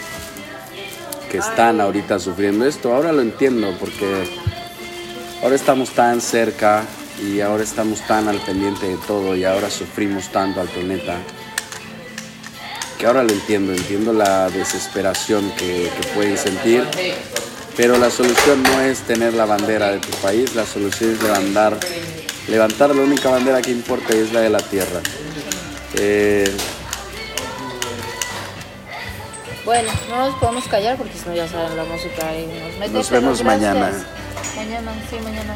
[1.31, 4.27] que están ahorita sufriendo esto, ahora lo entiendo porque
[5.41, 6.83] ahora estamos tan cerca
[7.25, 11.15] y ahora estamos tan al pendiente de todo y ahora sufrimos tanto al planeta
[12.99, 16.83] que ahora lo entiendo, entiendo la desesperación que, que pueden sentir,
[17.81, 21.79] pero la solución no es tener la bandera de tu país, la solución es levantar,
[22.47, 25.01] levantar la única bandera que importa y es la de la tierra.
[25.95, 26.55] Eh,
[29.65, 32.93] Bueno, no nos podemos callar porque si no ya saben la música y nos mete.
[32.93, 33.91] Nos vemos mañana.
[34.55, 35.55] Mañana, sí, mañana.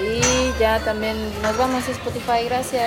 [0.00, 2.82] Y ya también nos vamos a Spotify, gracias.